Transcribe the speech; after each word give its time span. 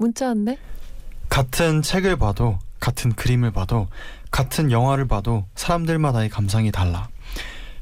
문자 0.00 0.28
왔네. 0.28 0.56
같은 1.28 1.82
책을 1.82 2.16
봐도 2.16 2.58
같은 2.80 3.12
그림을 3.12 3.50
봐도 3.50 3.86
같은 4.30 4.70
영화를 4.70 5.06
봐도 5.06 5.44
사람들마다의 5.56 6.30
감상이 6.30 6.72
달라. 6.72 7.10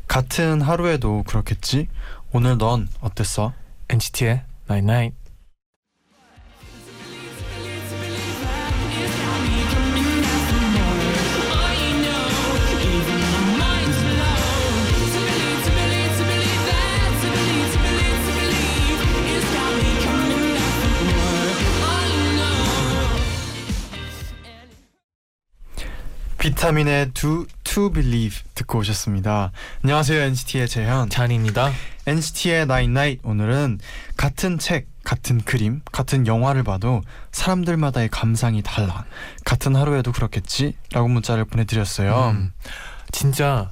같은 0.08 0.60
하루에도 0.60 1.22
그렇겠지. 1.22 1.86
오늘 2.32 2.58
넌 2.58 2.88
어땠어? 3.00 3.52
NCT의 3.88 4.42
Night 4.68 4.92
Night. 4.92 5.16
비타민의 26.48 27.10
Do 27.12 27.44
To 27.64 27.90
Believe 27.92 28.38
듣고 28.54 28.78
오셨습니다. 28.78 29.52
안녕하세요 29.84 30.18
NCT의 30.22 30.66
재현. 30.66 31.10
잔입니다. 31.10 31.70
NCT의 32.06 32.62
Night 32.62 32.90
Night 32.90 33.20
오늘은 33.22 33.78
같은 34.16 34.58
책, 34.58 34.86
같은 35.04 35.42
그림, 35.42 35.82
같은 35.92 36.26
영화를 36.26 36.62
봐도 36.62 37.02
사람들마다의 37.32 38.08
감상이 38.08 38.62
달라. 38.62 39.04
같은 39.44 39.76
하루에도 39.76 40.10
그렇겠지?라고 40.10 41.08
문자를 41.08 41.44
보내드렸어요. 41.44 42.30
음, 42.30 42.52
진짜 43.12 43.70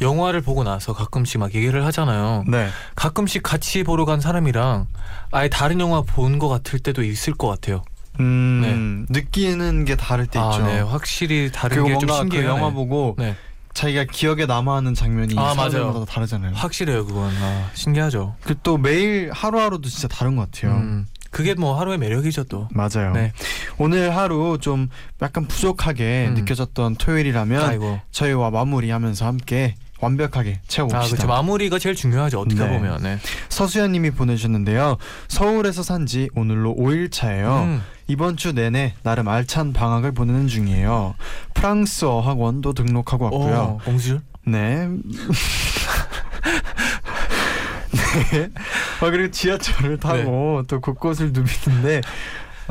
영화를 0.00 0.42
보고 0.42 0.62
나서 0.62 0.92
가끔씩 0.92 1.40
막 1.40 1.52
얘기를 1.56 1.84
하잖아요. 1.86 2.44
네, 2.46 2.68
가끔씩 2.94 3.42
같이 3.42 3.82
보러 3.82 4.04
간 4.04 4.20
사람이랑 4.20 4.86
아예 5.32 5.48
다른 5.48 5.80
영화 5.80 6.02
본 6.02 6.38
것 6.38 6.48
같을 6.48 6.78
때도 6.78 7.02
있을 7.02 7.34
것 7.34 7.48
같아요. 7.48 7.82
음, 8.20 9.06
느끼는 9.08 9.84
게 9.84 9.96
다를 9.96 10.26
때 10.26 10.38
아, 10.38 10.50
있죠. 10.50 10.64
네, 10.66 10.80
확실히 10.80 11.50
다른 11.52 11.84
게 11.84 11.98
좀 11.98 12.08
신기해요. 12.10 12.44
그 12.46 12.48
영화 12.58 12.68
네. 12.68 12.74
보고 12.74 13.14
네, 13.18 13.34
자기가 13.74 14.04
기억에 14.10 14.46
남아하는 14.46 14.94
장면이 14.94 15.34
아, 15.38 15.54
사람들마다 15.54 15.92
맞아요. 15.92 16.04
다르잖아요. 16.04 16.52
확실해요 16.54 17.06
그건. 17.06 17.30
아, 17.40 17.70
신기하죠. 17.74 18.36
그 18.44 18.54
또 18.62 18.76
매일 18.78 19.30
하루하루도 19.32 19.88
진짜 19.88 20.08
다른 20.08 20.36
것 20.36 20.50
같아요. 20.50 20.76
음, 20.76 21.06
그게 21.30 21.54
뭐 21.54 21.78
하루의 21.80 21.96
매력이죠 21.98 22.44
또. 22.44 22.68
맞아요. 22.70 23.12
네. 23.14 23.32
오늘 23.78 24.14
하루 24.14 24.58
좀 24.60 24.88
약간 25.22 25.46
부족하게 25.48 26.26
음. 26.28 26.34
느껴졌던 26.34 26.96
토요일이라면 26.96 27.62
아이고. 27.64 27.98
저희와 28.10 28.50
마무리하면서 28.50 29.24
함께 29.26 29.74
완벽하게 30.02 30.58
아, 30.58 30.66
채워봅시다. 30.68 31.16
그렇죠. 31.16 31.26
마무리가 31.28 31.78
제일 31.78 31.94
중요하죠. 31.94 32.40
어떻게 32.40 32.62
네. 32.62 32.68
보면. 32.68 33.02
네. 33.02 33.18
서수연님이 33.48 34.10
보내주셨는데요. 34.10 34.98
서울에서 35.28 35.82
산 35.82 36.02
지 36.06 36.28
오늘로 36.34 36.74
5일 36.76 37.12
차예요. 37.12 37.62
음, 37.64 37.82
이번 38.08 38.36
주 38.36 38.52
내내 38.52 38.94
나름 39.04 39.28
알찬 39.28 39.72
방학을 39.72 40.12
보내는 40.12 40.48
중이에요. 40.48 41.14
프랑스어 41.54 42.20
학원도 42.20 42.72
등록하고 42.72 43.26
왔고요. 43.26 43.56
어, 43.56 43.78
봉줄. 43.84 44.20
네. 44.44 44.88
네. 48.32 48.48
아, 49.00 49.10
그리고 49.10 49.30
지하철을 49.30 49.98
타고 50.00 50.62
네. 50.62 50.66
또 50.66 50.80
곳곳을 50.80 51.32
누비는데 51.32 52.00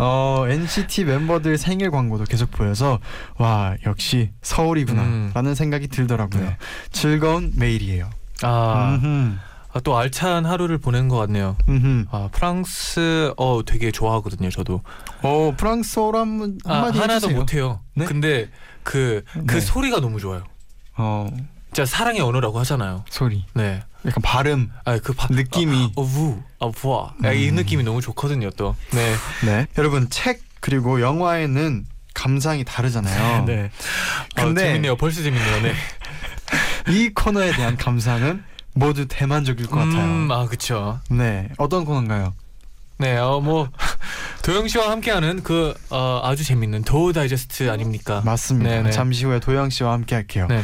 어, 0.04 0.46
NCT 0.50 1.06
멤버들 1.06 1.60
생일 1.60 1.92
광고도 1.92 2.24
계속 2.24 2.50
보여서 2.50 3.00
와 3.38 3.76
역시 3.86 4.32
서울이구나 4.42 5.02
음. 5.04 5.32
라는 5.36 5.54
생각이 5.54 5.88
들더라고요. 5.90 6.42
네. 6.42 6.58
즐거운 6.92 7.52
매일이에요. 7.56 8.10
아, 8.42 8.98
음흠. 9.00 9.36
아, 9.74 9.80
또 9.82 9.96
알찬 9.96 10.48
하루를 10.48 10.80
보낸 10.80 11.08
것 11.08 11.18
같네요. 11.18 11.56
음흠. 11.70 12.06
아, 12.10 12.30
프랑스 12.32 13.32
어 13.38 13.62
되게 13.64 13.92
좋아하거든요, 13.92 14.50
저도. 14.50 14.82
어 15.22 15.54
프랑스어로 15.56 16.18
한번 16.18 16.58
아, 16.66 16.78
한마디 16.78 16.98
하나도 16.98 17.14
해주세요. 17.28 17.38
못 17.38 17.54
해요. 17.54 17.80
네? 17.94 18.06
근데 18.06 18.50
그그 18.82 19.24
네. 19.46 19.60
소리가 19.60 20.00
너무 20.00 20.20
좋아요. 20.20 20.44
어 20.98 21.30
진짜 21.68 21.86
사랑의 21.86 22.22
언어라고 22.22 22.60
하잖아요. 22.60 23.06
소리, 23.08 23.46
네. 23.54 23.82
약간 24.06 24.22
발음, 24.24 24.72
아, 24.86 24.98
그 25.00 25.14
바, 25.14 25.28
느낌이. 25.30 25.94
어, 25.96 26.02
우, 26.02 26.42
아, 26.60 26.70
부아. 26.70 27.14
아, 27.24 27.32
이 27.32 27.50
음. 27.50 27.56
느낌이 27.56 27.84
너무 27.84 28.02
좋거든요, 28.02 28.50
또. 28.52 28.76
네. 28.92 29.14
네 29.46 29.68
여러분 29.78 30.10
책 30.10 30.42
그리고 30.60 31.02
영화에는 31.02 31.86
감상이 32.14 32.64
다르잖아요. 32.64 33.46
네. 33.46 33.70
아, 34.36 34.46
근데- 34.46 34.64
재밌네요. 34.66 34.96
벌써 34.96 35.22
재밌네요. 35.22 35.62
네. 35.62 35.74
이 36.90 37.10
코너에 37.14 37.52
대한 37.52 37.78
감상은 37.78 38.44
모두 38.74 39.08
대만족일 39.08 39.68
것 39.68 39.78
같아요. 39.78 40.04
음, 40.04 40.32
아, 40.32 40.46
그쵸. 40.48 41.00
네, 41.10 41.50
어떤 41.58 41.86
코너인가요? 41.86 42.34
네, 42.98 43.18
어, 43.18 43.40
뭐, 43.40 43.68
도영 44.44 44.68
씨와 44.68 44.92
함께하는 44.92 45.44
그, 45.44 45.74
어, 45.90 46.22
아주 46.24 46.44
재밌는 46.44 46.84
도우 46.84 47.14
다이제스트 47.14 47.70
아닙니까? 47.70 48.22
맞습니다. 48.24 48.70
네네. 48.70 48.92
잠시 48.92 49.26
후에 49.26 49.40
도영 49.40 49.70
씨와 49.70 49.94
함께 49.94 50.16
할게요. 50.16 50.48
네. 50.50 50.64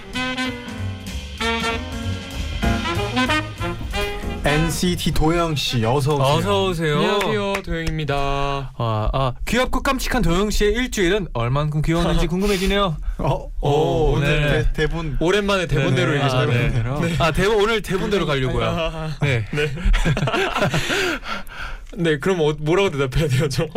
NCT 4.51 5.13
도영 5.13 5.55
씨 5.55 5.85
어서 5.85 6.15
오세요. 6.15 6.25
어서 6.25 6.65
오세요. 6.65 6.97
안녕하세요, 6.97 7.53
도영입니다. 7.63 8.73
아, 8.77 9.09
아, 9.13 9.33
귀엽고 9.47 9.81
깜찍한 9.81 10.21
도영 10.23 10.49
씨의 10.49 10.73
일주일은 10.73 11.29
얼만큼 11.31 11.81
귀여웠는지 11.81 12.27
궁금해지네요. 12.27 12.97
어, 13.19 13.49
오, 13.61 13.69
오, 13.69 14.11
오늘 14.11 14.41
네. 14.41 14.63
대, 14.63 14.73
대본 14.73 15.19
오랜만에 15.21 15.67
대본대로 15.67 16.11
네네. 16.11 16.15
얘기해서 16.15 16.37
아, 16.37 16.45
네. 16.47 16.69
대본대로. 16.69 17.23
아, 17.23 17.31
대본 17.31 17.61
오늘 17.61 17.81
대본대로 17.81 18.25
가려고요. 18.25 19.11
네. 19.21 19.45
네, 21.95 22.19
그럼 22.19 22.41
어, 22.41 22.53
뭐라고 22.59 22.91
대답해야 22.91 23.29
돼요, 23.29 23.47
저? 23.47 23.69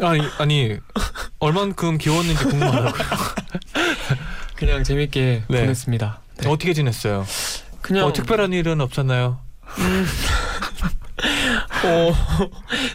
아니, 0.00 0.22
아니, 0.38 0.76
얼만큼 1.38 1.98
귀여웠는지 1.98 2.42
궁금하다고요. 2.42 2.92
그냥 4.56 4.82
재밌게 4.82 5.44
네. 5.46 5.60
보냈습니다. 5.60 6.20
네. 6.38 6.48
어떻게 6.48 6.72
지냈어요? 6.72 7.24
그냥 7.80 8.06
어, 8.06 8.12
특별한 8.12 8.52
일은 8.52 8.80
없었나요? 8.80 9.43
어, 11.84 12.12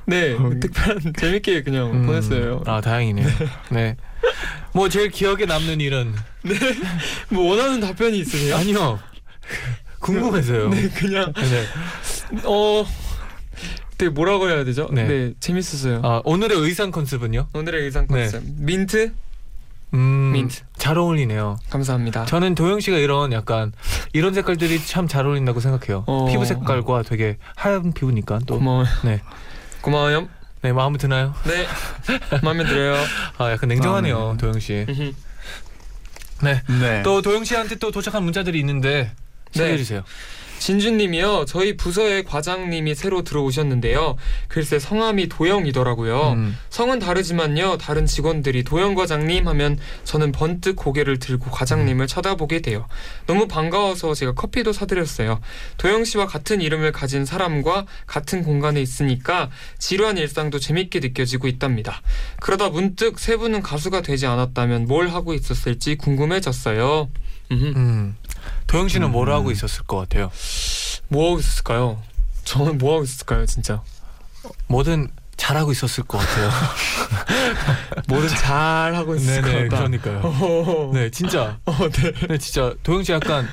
네, 0.06 0.34
어, 0.34 0.50
특별한 0.59 1.13
재밌게 1.18 1.63
그냥 1.63 1.91
음, 1.91 2.06
보냈어요. 2.06 2.63
아, 2.66 2.81
다행이네요. 2.81 3.28
네. 3.72 3.96
뭐 4.74 4.90
제일 4.90 5.09
기억에 5.09 5.46
남는 5.46 5.81
일은 5.81 6.13
뭐 7.29 7.50
원하는 7.50 7.79
답변이 7.79 8.19
있으세요? 8.19 8.56
아니요. 8.56 8.99
궁금해서요. 9.99 10.70
네, 10.70 10.90
그냥 10.90 11.34
네. 11.34 11.66
어, 12.46 12.85
되게 13.97 14.09
뭐라고 14.09 14.49
해야 14.49 14.64
되죠? 14.64 14.88
네. 14.91 15.03
네, 15.03 15.34
재밌었어요. 15.40 16.02
아, 16.03 16.22
오늘의 16.23 16.58
의상 16.58 16.91
컨셉은요? 16.91 17.49
오늘의 17.53 17.84
의상 17.84 18.08
네. 18.08 18.22
컨셉 18.22 18.43
민트 18.58 19.14
음, 19.94 20.32
민트. 20.34 20.62
잘 20.78 20.97
어울리네요. 20.97 21.58
감사합니다. 21.70 22.26
저는 22.26 22.56
도영 22.56 22.80
씨가 22.80 22.97
이런 22.97 23.32
약간 23.34 23.74
이런 24.14 24.34
색깔들이 24.34 24.86
참 24.86 25.08
잘 25.08 25.26
어울린다고 25.26 25.59
생각해요. 25.59 26.03
어. 26.08 26.28
피부 26.28 26.46
색깔과 26.46 27.03
되게 27.03 27.38
하얀 27.56 27.91
피부니까 27.94 28.40
또. 28.46 28.58
고마워요. 28.59 28.86
네. 29.03 29.22
고마워요. 29.82 30.28
네, 30.62 30.74
마음에 30.74 30.97
드나요? 30.97 31.34
네, 31.46 31.66
마음에 32.44 32.66
들어요. 32.66 32.96
아, 33.38 33.50
약간 33.50 33.70
냉정하네요, 33.70 34.18
아, 34.20 34.32
네. 34.34 34.38
도영 34.38 34.59
씨. 34.59 34.86
네. 36.41 36.62
네. 36.68 37.02
또 37.03 37.22
도영 37.22 37.46
씨한테 37.46 37.76
또 37.76 37.91
도착한 37.91 38.24
문자들이 38.24 38.59
있는데 38.59 39.12
소개해 39.53 39.72
네. 39.72 39.78
주세요. 39.78 40.03
진주님이요. 40.59 41.46
저희 41.47 41.76
부서의 41.76 42.23
과장님이 42.23 42.94
새로 42.96 43.23
들어오셨는데요. 43.23 44.17
글쎄 44.47 44.78
성함이 44.78 45.29
도영이더라고요. 45.29 46.34
음. 46.34 46.58
성은 46.70 47.00
다르지만요. 47.00 47.78
다른 47.78 48.06
직원들이 48.06 48.64
도영 48.64 48.96
과장님 48.96 49.47
하면 49.47 49.79
저는 50.03 50.32
번뜩 50.32 50.76
고개를 50.76 51.20
들고 51.20 51.50
과장님을 51.50 52.08
쳐다보게 52.08 52.61
돼요. 52.61 52.88
너무 53.26 53.47
반가워서 53.47 54.14
제가 54.14 54.34
커피도 54.34 54.73
사드렸어요. 54.73 55.40
도영 55.78 56.03
씨와 56.03 56.28
같은 56.28 56.62
이름을 56.62 56.91
가진 56.91 57.26
사람과 57.26 57.85
같은 58.05 58.44
공간에 58.44 58.82
있으니까 58.82 59.50
지루한 59.79 60.17
일상도 60.17 60.59
재밌게 60.59 61.00
느껴지고 61.00 61.47
있답니다. 61.47 62.02
그러다 62.41 62.70
문득 62.70 63.20
세 63.20 63.38
분은 63.38 63.62
가수가 63.62 64.02
되지 64.02 64.26
않았다면 64.28 64.85
뭘 64.85 65.09
하고 65.09 65.34
있었을지 65.34 65.96
궁금해졌어요. 65.96 67.09
음. 67.51 68.16
도영 68.67 68.87
씨는 68.87 69.07
음. 69.07 69.11
뭘 69.11 69.31
하고 69.31 69.51
있었을 69.51 69.84
것 69.84 69.97
같아요? 69.97 70.31
뭐 71.07 71.29
하고 71.29 71.40
있었을까요? 71.40 72.01
저는 72.43 72.78
뭐 72.78 72.93
하고 72.93 73.03
있었을까요, 73.03 73.46
진짜? 73.46 73.81
뭐든 74.67 75.09
잘하고 75.37 75.72
있었을 75.72 76.03
것 76.03 76.17
같아요. 76.17 76.49
뭐든 78.07 78.28
잘 78.29 78.93
하고 78.93 79.16
있을 79.16 79.41
네네, 79.41 79.67
것 79.67 79.69
같다. 79.69 79.78
그러니까요. 79.78 80.22
어, 80.23 80.91
네, 80.93 81.09
진짜. 81.09 81.57
어, 81.66 81.90
네. 81.90 82.11
네, 82.28 82.37
진짜 82.37 82.73
도영 82.84 83.03
씨 83.03 83.11
약간 83.11 83.47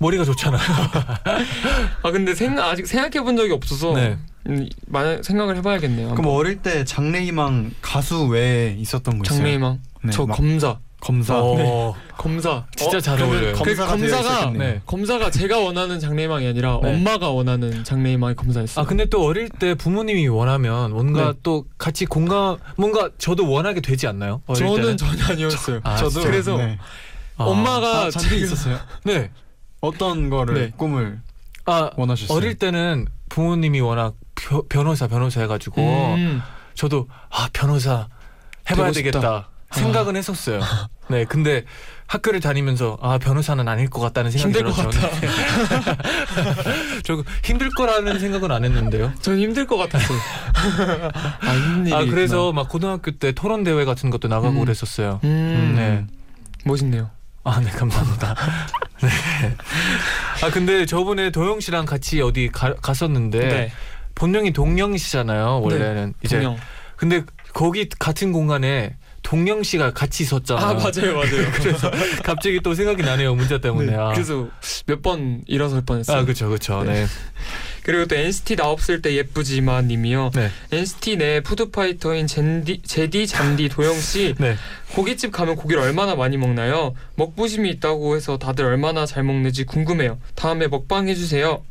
머리가 0.00 0.24
좋잖아요. 0.24 0.60
아 2.02 2.10
근데 2.10 2.34
생각 2.34 2.68
아직 2.68 2.86
생각해 2.86 3.24
본 3.24 3.36
적이 3.36 3.52
없어서 3.52 3.94
네. 3.94 4.18
음, 4.48 4.68
만약 4.86 5.24
생각을 5.24 5.56
해봐야겠네요. 5.56 6.14
그럼 6.14 6.32
어릴 6.32 6.62
때 6.62 6.84
장래희망 6.84 7.72
가수 7.82 8.26
외에 8.26 8.74
있었던 8.78 9.18
거 9.18 9.24
있어요? 9.24 9.38
장래희망. 9.38 9.80
네, 10.04 10.12
저막 10.12 10.36
검사. 10.36 10.78
검사. 11.00 11.38
어, 11.38 11.94
검사. 12.16 12.66
진짜 12.76 13.00
잘 13.00 13.16
그러면 13.16 13.36
어울려요. 13.36 13.52
그 13.54 13.64
검사가 13.64 13.90
검사가. 13.92 14.50
네. 14.50 14.80
검사가 14.84 15.30
제가 15.30 15.58
원하는 15.58 16.00
장래희망이 16.00 16.46
아니라 16.46 16.80
네. 16.82 16.92
엄마가 16.92 17.30
원하는 17.30 17.84
장래희망이 17.84 18.34
검사였어요. 18.34 18.82
아 18.82 18.86
근데 18.86 19.04
또 19.06 19.24
어릴 19.24 19.48
때 19.48 19.74
부모님이 19.74 20.26
원하면 20.28 20.90
뭔가 20.92 21.32
네. 21.32 21.38
또 21.42 21.64
같이 21.78 22.04
공감 22.04 22.56
뭔가 22.76 23.10
저도 23.18 23.48
원하게 23.48 23.80
되지 23.80 24.06
않나요? 24.08 24.42
어릴 24.46 24.66
저는 24.66 24.82
때는? 24.82 24.96
전혀 24.96 25.24
아니었어요. 25.32 25.80
아, 25.84 25.96
저도 25.96 26.10
진짜요? 26.10 26.30
그래서 26.30 26.56
네. 26.56 26.78
아, 27.36 27.44
엄마가 27.44 28.06
아, 28.06 28.10
잔디 28.10 28.30
제가- 28.30 28.42
있었어요? 28.42 28.78
네. 29.04 29.30
어떤 29.80 30.28
거를 30.30 30.54
네. 30.54 30.72
꿈을 30.76 31.20
아 31.66 31.90
원하셨어요? 31.96 32.36
어릴 32.36 32.56
때는 32.56 33.06
부모님이 33.28 33.80
워낙 33.80 34.14
벼- 34.34 34.64
변호사 34.68 35.06
변호사 35.06 35.40
해가지고 35.42 35.80
음. 36.16 36.42
저도 36.74 37.06
아 37.30 37.48
변호사 37.52 38.08
해봐야. 38.68 38.90
되겠다 38.90 39.48
생각은 39.70 40.16
했었어요. 40.16 40.60
네, 41.08 41.24
근데 41.24 41.64
학교를 42.06 42.40
다니면서 42.40 42.98
아 43.02 43.18
변호사는 43.18 43.66
아닐 43.68 43.88
것 43.88 44.00
같다는 44.00 44.30
생각이 44.30 44.58
힘들 44.58 44.72
것 44.72 44.90
들었죠. 44.90 45.10
저 47.04 47.22
힘들 47.44 47.68
거라는 47.70 48.18
생각은 48.18 48.50
안 48.50 48.64
했는데요. 48.64 49.12
전 49.20 49.38
힘들 49.38 49.66
것 49.66 49.76
같았어요. 49.76 50.18
아 51.40 51.54
힘든 51.54 51.92
아 51.92 52.04
그래서 52.04 52.52
막 52.52 52.68
고등학교 52.68 53.10
때 53.10 53.32
토론 53.32 53.62
대회 53.64 53.84
같은 53.84 54.10
것도 54.10 54.28
나가고 54.28 54.60
음. 54.60 54.64
그랬었어요. 54.64 55.20
음, 55.24 55.74
네. 55.76 56.06
멋있네요. 56.64 57.10
아, 57.44 57.60
네, 57.60 57.70
감사합니다. 57.70 58.34
네. 59.00 59.08
아, 60.42 60.50
근데 60.50 60.84
저번에 60.84 61.30
도영 61.30 61.60
씨랑 61.60 61.86
같이 61.86 62.20
어디 62.20 62.48
가, 62.48 62.74
갔었는데 62.74 63.38
네. 63.38 63.72
본명이 64.14 64.52
동영 64.52 64.96
씨잖아요. 64.96 65.60
원래는 65.62 66.12
이제 66.22 66.36
동영. 66.36 66.58
근데 66.96 67.22
거기 67.54 67.88
같은 67.88 68.32
공간에 68.32 68.96
동영 69.22 69.62
씨가 69.62 69.92
같이 69.92 70.22
있었잖아요. 70.22 70.64
아 70.66 70.74
맞아요 70.74 71.14
맞아요. 71.14 71.50
그래서 71.54 71.90
갑자기 72.24 72.60
또 72.62 72.74
생각이 72.74 73.02
나네요. 73.02 73.34
문자 73.34 73.58
때문에. 73.58 73.94
아. 73.94 74.12
그래서 74.12 74.48
몇 74.86 75.02
번 75.02 75.42
일어설 75.46 75.82
뻔했어요. 75.82 76.18
아, 76.18 76.22
그렇죠. 76.24 76.48
그렇죠. 76.48 76.82
네. 76.84 77.06
그리고 77.84 78.04
또 78.06 78.16
NCT 78.16 78.56
나 78.56 78.68
없을 78.68 79.00
때 79.00 79.14
예쁘지만 79.14 79.86
님이요. 79.88 80.30
네. 80.34 80.50
NCT 80.72 81.16
내 81.16 81.40
푸드파이터인 81.40 82.26
젠디, 82.26 82.82
제디 82.82 83.26
잔디 83.26 83.68
도영 83.68 83.98
씨 84.00 84.34
네. 84.40 84.56
고깃집 84.94 85.32
가면 85.32 85.56
고기를 85.56 85.80
얼마나 85.82 86.14
많이 86.14 86.36
먹나요? 86.36 86.94
먹부심이 87.16 87.70
있다고 87.70 88.16
해서 88.16 88.36
다들 88.38 88.64
얼마나 88.64 89.06
잘 89.06 89.22
먹는지 89.22 89.64
궁금해요. 89.64 90.18
다음에 90.34 90.66
먹방 90.68 91.08
해주세요. 91.08 91.62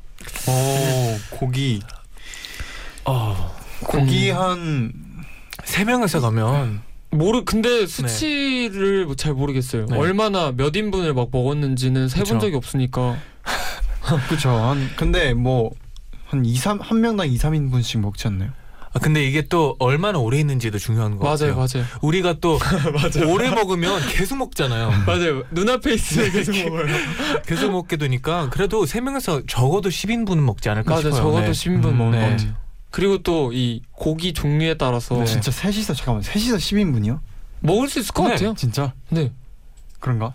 오 0.48 1.18
고기 1.30 1.82
어. 3.06 3.56
고기 3.84 4.32
음. 4.32 5.04
한세 5.62 5.84
명에서 5.86 6.20
가면 6.20 6.82
모르 7.18 7.44
근데 7.44 7.86
수치를 7.88 9.06
뭐잘 9.06 9.34
모르겠어요. 9.34 9.86
네. 9.88 9.98
얼마나 9.98 10.52
몇 10.52 10.76
인분을 10.76 11.14
막 11.14 11.30
먹었는지는 11.32 12.08
세본 12.10 12.26
그쵸. 12.26 12.40
적이 12.40 12.56
없으니까. 12.56 13.18
그쵸 14.30 14.50
한 14.50 14.90
근데 14.96 15.34
뭐 15.34 15.72
한 16.30 16.46
2, 16.46 16.56
3, 16.56 16.80
한 16.82 17.02
명당 17.02 17.30
2, 17.30 17.38
3인분씩 17.38 18.00
먹지 18.00 18.28
않나요? 18.28 18.52
아, 18.94 19.00
근데 19.00 19.24
이게 19.24 19.44
또 19.44 19.76
얼마나 19.80 20.18
오래 20.20 20.40
있는지도 20.40 20.78
중요한 20.78 21.18
것 21.18 21.24
맞아요, 21.24 21.56
같아요. 21.56 21.84
맞아요, 21.84 21.86
우리가 22.02 22.36
또 22.42 22.58
맞아요. 22.94 23.32
오래 23.32 23.50
먹으면 23.50 24.02
계속 24.10 24.38
먹잖아요. 24.38 24.92
맞아요. 25.06 25.44
눈앞에 25.52 25.94
있으면 25.94 26.32
계속 26.32 26.56
먹어요. 26.58 26.86
계속 27.46 27.72
먹게 27.72 27.98
되니까 27.98 28.50
그래도 28.50 28.86
세 28.86 29.00
명에서 29.02 29.42
적어도 29.48 29.90
10인분은 29.90 30.40
먹지 30.40 30.70
않을까 30.70 30.96
맞아, 30.96 31.04
싶어요. 31.04 31.22
적어도 31.22 31.46
네. 31.46 31.52
10인분 31.52 31.86
음, 31.86 31.98
먹는 31.98 32.20
네. 32.20 32.26
것 32.26 32.30
같아요. 32.38 32.67
그리고 32.92 33.18
또 33.22 33.52
이 33.54 33.82
고기 33.92 34.34
종류에 34.34 34.76
따라서 34.76 35.18
네. 35.20 35.26
진짜 35.26 35.52
셋이서 35.52 35.94
잠깐만 35.94 36.24
셋이서 36.24 36.58
10인분이요? 36.58 37.20
먹을 37.60 37.90
수 37.90 38.00
있을 38.00 38.14
것 38.14 38.24
네. 38.24 38.30
같아요. 38.32 38.54
진짜 38.56 38.94
네. 39.10 39.32
그런가? 40.00 40.34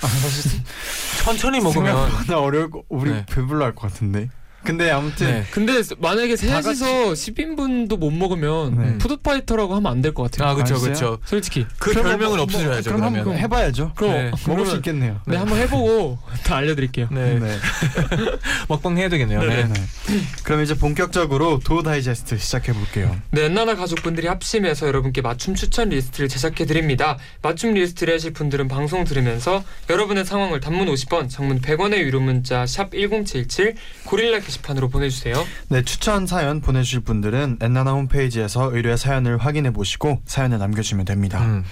아 0.00 0.06
사실 0.06 0.60
천천히 1.24 1.60
먹으면 1.60 1.94
생각보다 2.08 2.38
어려울 2.40 2.70
거 2.70 2.82
우리 2.88 3.10
네. 3.10 3.26
배불러 3.26 3.64
할 3.64 3.74
것 3.74 3.90
같은데 3.92 4.28
근데 4.64 4.90
아무튼 4.90 5.26
네. 5.26 5.44
근데 5.50 5.80
만약에 5.98 6.36
다 6.36 6.62
셋이서 6.62 7.12
10인분도 7.12 7.98
못 7.98 8.10
먹으면 8.10 8.76
네. 8.78 8.98
food 8.98 9.18
fighter라고 9.18 9.74
하면 9.76 9.92
안 9.92 10.00
될 10.02 10.12
것 10.14 10.30
같아요. 10.30 10.48
아 10.50 10.54
그렇죠? 10.54 10.78
그렇죠. 10.80 11.18
솔직히. 11.24 11.66
그 11.78 11.92
별명은 11.92 12.36
뭐- 12.36 12.42
없어져야죠 12.44 12.90
그럼 12.90 13.00
그러면. 13.00 13.20
한번 13.20 13.38
해봐야죠 13.38 13.92
그럼 13.94 14.12
네. 14.12 14.22
먹을 14.30 14.38
그러면 14.44 14.66
수 14.66 14.76
있겠네요 14.76 15.20
네, 15.26 15.36
한번 15.36 15.58
해보고 15.58 16.18
다 16.44 16.56
알려드릴게요. 16.56 17.08
네. 17.10 17.38
네. 17.38 17.58
먹방 18.68 18.96
해야 18.98 19.08
되겠네요. 19.08 19.40
네. 19.40 19.64
네. 19.64 19.64
네. 19.72 20.20
그럼 20.42 20.62
이제 20.62 20.74
본격적으로 20.74 21.58
도 21.60 21.82
다이제스트 21.82 22.38
시작해 22.38 22.72
볼게요. 22.72 23.16
네, 23.30 23.44
엔나나 23.46 23.74
가족분들이 23.76 24.26
합심해서 24.26 24.86
여러분께 24.86 25.20
맞춤 25.22 25.54
추천 25.54 25.88
리스트를 25.90 26.28
제작해 26.28 26.64
드립니다. 26.66 27.18
맞춤 27.42 27.74
리스트를 27.74 28.14
하실 28.14 28.32
분들은 28.32 28.68
방송 28.68 29.04
들으면서 29.04 29.64
여러분의 29.90 30.24
상황을 30.24 30.60
단문 30.60 30.86
50원, 30.88 31.28
장문 31.30 31.60
100원의 31.60 31.98
유료 31.98 32.20
문자 32.20 32.66
샵 32.66 32.90
#1077 32.92 33.74
고릴라 34.04 34.38
게시판으로 34.54 34.88
보내주세요. 34.88 35.34
네, 35.68 35.82
추천 35.82 36.26
사연 36.26 36.60
보내주실 36.60 37.00
분들은 37.00 37.58
엔나나 37.60 37.92
홈페이지에서 37.92 38.74
의뢰 38.74 38.96
사연을 38.96 39.38
확인해 39.38 39.72
보시고 39.72 40.20
사연을 40.26 40.58
남겨주시면 40.58 41.04
됩니다. 41.04 41.40
음. 41.42 41.64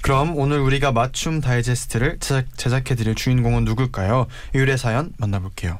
그럼 0.00 0.36
오늘 0.36 0.58
우리가 0.58 0.90
맞춤 0.92 1.40
다이제스트를 1.40 2.18
제작, 2.18 2.46
제작 2.56 2.90
해 2.90 2.94
드릴 2.94 3.14
주인공은 3.14 3.64
누굴까요? 3.64 4.26
의뢰 4.54 4.76
사연 4.76 5.12
만나볼게요. 5.18 5.78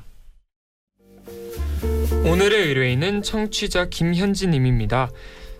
오늘의 2.25 2.69
의뢰인은 2.69 3.23
청취자 3.23 3.87
김현지님입니다. 3.89 5.11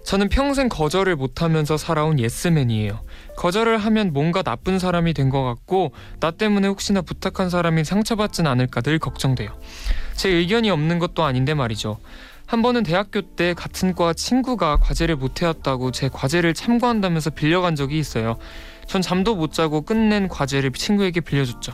저는 0.05 0.29
평생 0.29 0.69
거절을 0.69 1.15
못하면서 1.17 1.77
살아온 1.77 2.19
예스맨이에요. 2.19 3.05
거절을 3.37 3.79
하면 3.79 4.13
뭔가 4.13 4.43
나쁜 4.43 4.79
사람이 4.79 5.15
된 5.15 5.31
것 5.31 5.43
같고 5.45 5.93
나 6.21 6.31
때문에 6.33 6.69
혹시나 6.69 7.03
부탁한 7.03 7.51
사람이 7.51 7.85
상처받진 7.85 8.47
않을까 8.47 8.81
늘 8.81 8.99
걱정돼요. 8.99 9.51
제 10.15 10.29
의견이 10.29 10.71
없는 10.71 10.99
것도 10.99 11.25
아닌데 11.25 11.55
말이죠. 11.55 11.99
한 12.47 12.61
번은 12.61 12.83
대학교 12.83 13.23
때 13.23 13.55
같은 13.55 13.95
과 13.95 14.13
친구가 14.13 14.77
과제를 14.77 15.17
못 15.17 15.41
해왔다고 15.41 15.91
제 15.91 16.09
과제를 16.09 16.55
참고한다면서 16.55 17.31
빌려간 17.31 17.77
적이 17.77 17.99
있어요. 17.99 18.37
전 18.87 19.01
잠도 19.01 19.35
못 19.35 19.53
자고 19.53 19.83
끝낸 19.83 20.29
과제를 20.29 20.73
친구에게 20.73 21.21
빌려줬죠. 21.21 21.73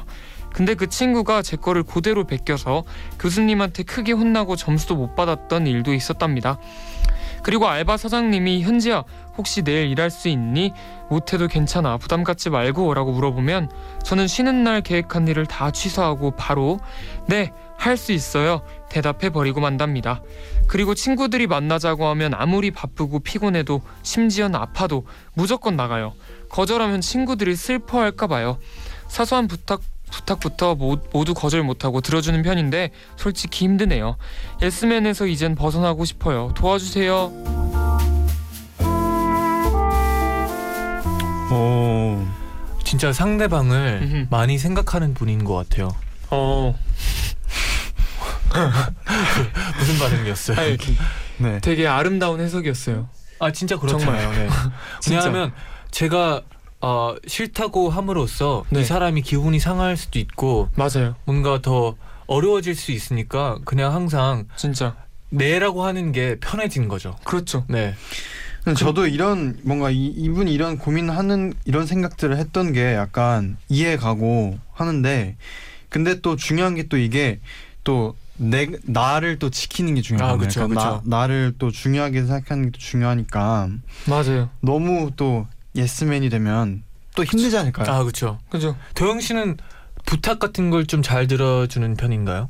근데 0.52 0.74
그 0.74 0.88
친구가 0.88 1.42
제 1.42 1.56
거를 1.56 1.82
그대로 1.82 2.24
베껴서 2.24 2.84
교수님한테 3.18 3.82
크게 3.82 4.12
혼나고 4.12 4.56
점수도 4.56 4.96
못 4.96 5.14
받았던 5.14 5.66
일도 5.66 5.94
있었답니다. 5.94 6.58
그리고 7.42 7.68
알바 7.68 7.96
사장님이 7.96 8.62
현지야 8.62 9.04
혹시 9.36 9.62
내일 9.62 9.90
일할 9.90 10.10
수 10.10 10.28
있니? 10.28 10.72
못해도 11.08 11.48
괜찮아 11.48 11.96
부담 11.96 12.24
갖지 12.24 12.50
말고 12.50 12.86
오라고 12.86 13.12
물어보면 13.12 13.70
저는 14.04 14.26
쉬는 14.26 14.64
날 14.64 14.82
계획한 14.82 15.28
일을 15.28 15.46
다 15.46 15.70
취소하고 15.70 16.32
바로 16.32 16.80
네 17.26 17.52
할 17.78 17.96
수 17.96 18.12
있어요 18.12 18.62
대답해 18.90 19.30
버리고 19.30 19.60
만답니다. 19.60 20.20
그리고 20.66 20.94
친구들이 20.94 21.46
만나자고 21.46 22.06
하면 22.08 22.34
아무리 22.34 22.70
바쁘고 22.70 23.20
피곤해도 23.20 23.80
심지어는 24.02 24.58
아파도 24.58 25.06
무조건 25.34 25.76
나가요. 25.76 26.12
거절하면 26.50 27.00
친구들이 27.00 27.56
슬퍼할까 27.56 28.26
봐요. 28.26 28.58
사소한 29.08 29.46
부탁 29.48 29.80
부탁부터 30.10 30.74
모, 30.74 30.96
모두 31.12 31.34
거절 31.34 31.62
못하고 31.62 32.00
들어주는 32.00 32.42
편인데 32.42 32.90
솔직히 33.16 33.64
힘드네요. 33.66 34.16
예스맨에서 34.62 35.26
이젠 35.26 35.54
벗어나고 35.54 36.04
싶어요. 36.04 36.52
도와주세요. 36.56 37.32
오, 41.50 42.26
진짜 42.84 43.12
상대방을. 43.12 44.26
많이 44.30 44.58
생각하는 44.58 45.14
분인 45.14 45.44
것 45.44 45.54
같아요. 45.54 45.90
어 46.30 46.74
무슨 49.78 49.98
반응이었어요? 49.98 50.58
아니, 50.58 50.76
네. 51.38 51.60
되게 51.60 51.86
아름다운 51.86 52.40
해석이었어요. 52.40 53.08
아 53.40 53.52
진짜 53.52 53.78
그렇잖아요. 53.78 54.30
네. 54.32 54.48
진짜. 55.00 55.26
왜냐하면 55.26 55.52
제가 55.90 56.42
어, 56.80 57.14
싫다고 57.26 57.90
함으로써 57.90 58.64
네. 58.70 58.80
이 58.80 58.84
사람이 58.84 59.22
기분이 59.22 59.58
상할 59.58 59.96
수도 59.96 60.18
있고 60.18 60.68
맞아요. 60.74 61.14
뭔가 61.24 61.60
더 61.60 61.96
어려워질 62.26 62.74
수 62.74 62.92
있으니까 62.92 63.58
그냥 63.64 63.94
항상 63.94 64.46
진짜 64.56 64.96
네라고 65.30 65.84
하는 65.84 66.12
게 66.12 66.36
편해진 66.40 66.88
거죠. 66.88 67.16
그렇죠. 67.24 67.64
네. 67.68 67.94
근데 68.64 68.78
저도 68.78 69.06
이런 69.06 69.58
뭔가 69.62 69.90
이, 69.90 70.06
이분이 70.06 70.52
이런 70.52 70.78
고민하는 70.78 71.54
이런 71.64 71.86
생각들을 71.86 72.36
했던 72.36 72.72
게 72.72 72.94
약간 72.94 73.56
이해가고 73.68 74.58
하는데 74.72 75.36
근데 75.88 76.20
또 76.20 76.36
중요한 76.36 76.74
게 76.74 76.84
또 76.88 76.96
이게 76.96 77.40
또 77.84 78.14
내 78.38 78.68
나를 78.84 79.38
또 79.38 79.50
지키는 79.50 79.94
게 79.96 80.00
중요하잖아요. 80.02 80.34
아, 80.34 80.38
그쵸, 80.38 80.60
그러니까 80.68 80.98
그쵸. 81.00 81.10
나, 81.10 81.18
나를 81.18 81.54
또 81.58 81.70
중요하게 81.70 82.22
생각하는 82.24 82.64
게또 82.70 82.78
중요하니까 82.78 83.68
맞아요. 84.06 84.48
너무 84.60 85.10
또 85.16 85.46
예스맨이 85.74 86.28
되면 86.30 86.82
또 87.16 87.24
힘들지 87.24 87.56
않을까요? 87.58 87.90
아 87.92 87.98
그렇죠. 88.02 88.38
그죠. 88.48 88.76
도영 88.94 89.20
씨는 89.20 89.56
부탁 90.06 90.38
같은 90.38 90.70
걸 90.70 90.86
좀 90.86 91.02
잘 91.02 91.26
들어주는 91.26 91.94
편인가요? 91.96 92.48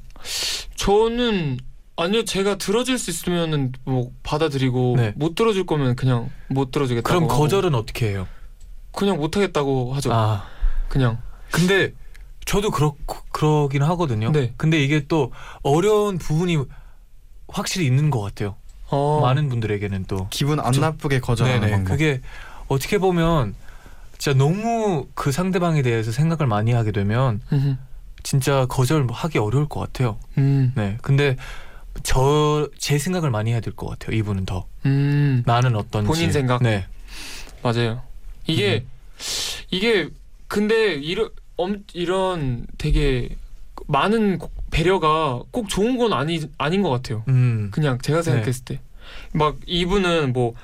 저는 0.76 1.58
아니요 1.96 2.24
제가 2.24 2.56
들어줄 2.58 2.98
수 2.98 3.10
있으면은 3.10 3.72
뭐 3.84 4.10
받아들이고 4.22 4.94
네. 4.96 5.12
못 5.16 5.34
들어줄 5.34 5.66
거면 5.66 5.96
그냥 5.96 6.30
못 6.48 6.70
들어주겠다고 6.70 7.08
그럼 7.26 7.26
거절은 7.28 7.74
어떻게 7.74 8.08
해요? 8.10 8.28
그냥 8.92 9.16
못 9.16 9.36
하겠다고 9.36 9.94
하죠. 9.94 10.12
아 10.12 10.44
그냥 10.88 11.18
근데 11.50 11.92
저도 12.48 12.70
그렇 12.70 12.94
그러긴 13.30 13.82
하거든요. 13.82 14.32
네. 14.32 14.54
근데 14.56 14.82
이게 14.82 15.04
또 15.06 15.32
어려운 15.62 16.16
부분이 16.16 16.56
확실히 17.46 17.84
있는 17.86 18.08
것 18.08 18.22
같아요. 18.22 18.56
어, 18.88 19.20
많은 19.20 19.50
분들에게는 19.50 20.06
또. 20.08 20.28
기분 20.30 20.58
안 20.58 20.66
그쵸. 20.70 20.80
나쁘게 20.80 21.20
거절하는 21.20 21.60
네네. 21.60 21.72
방법. 21.72 21.90
그게 21.90 22.22
어떻게 22.68 22.96
보면 22.96 23.54
진짜 24.16 24.36
너무 24.38 25.06
그 25.14 25.30
상대방에 25.30 25.82
대해서 25.82 26.10
생각을 26.10 26.46
많이 26.46 26.72
하게 26.72 26.90
되면 26.90 27.42
음흠. 27.52 27.76
진짜 28.22 28.64
거절하기 28.66 29.36
어려울 29.38 29.68
것 29.68 29.80
같아요. 29.80 30.18
음, 30.38 30.72
네. 30.74 30.96
근데 31.02 31.36
저 32.02 32.66
제 32.78 32.96
생각을 32.96 33.30
많이 33.30 33.50
해야 33.52 33.60
될 33.60 33.74
것 33.74 33.88
같아요. 33.90 34.16
이분은 34.16 34.46
더 34.46 34.66
음, 34.86 35.42
나는 35.44 35.76
어떤지. 35.76 36.06
본인 36.06 36.32
생각? 36.32 36.62
네. 36.62 36.86
맞아요. 37.62 38.00
이게 38.46 38.86
이게 39.70 40.08
근데 40.46 40.94
이런 40.94 41.28
엄, 41.58 41.84
이런 41.92 42.66
되게 42.78 43.28
많은 43.86 44.38
고- 44.38 44.50
배려가 44.70 45.40
꼭 45.50 45.68
좋은 45.68 45.98
건 45.98 46.12
아니 46.14 46.40
아닌 46.56 46.82
것 46.82 46.88
같아요. 46.90 47.24
음. 47.28 47.68
그냥 47.70 47.98
제가 48.00 48.22
생각했을 48.22 48.64
때막 48.64 49.56
이분은 49.66 50.32
뭐 50.32 50.54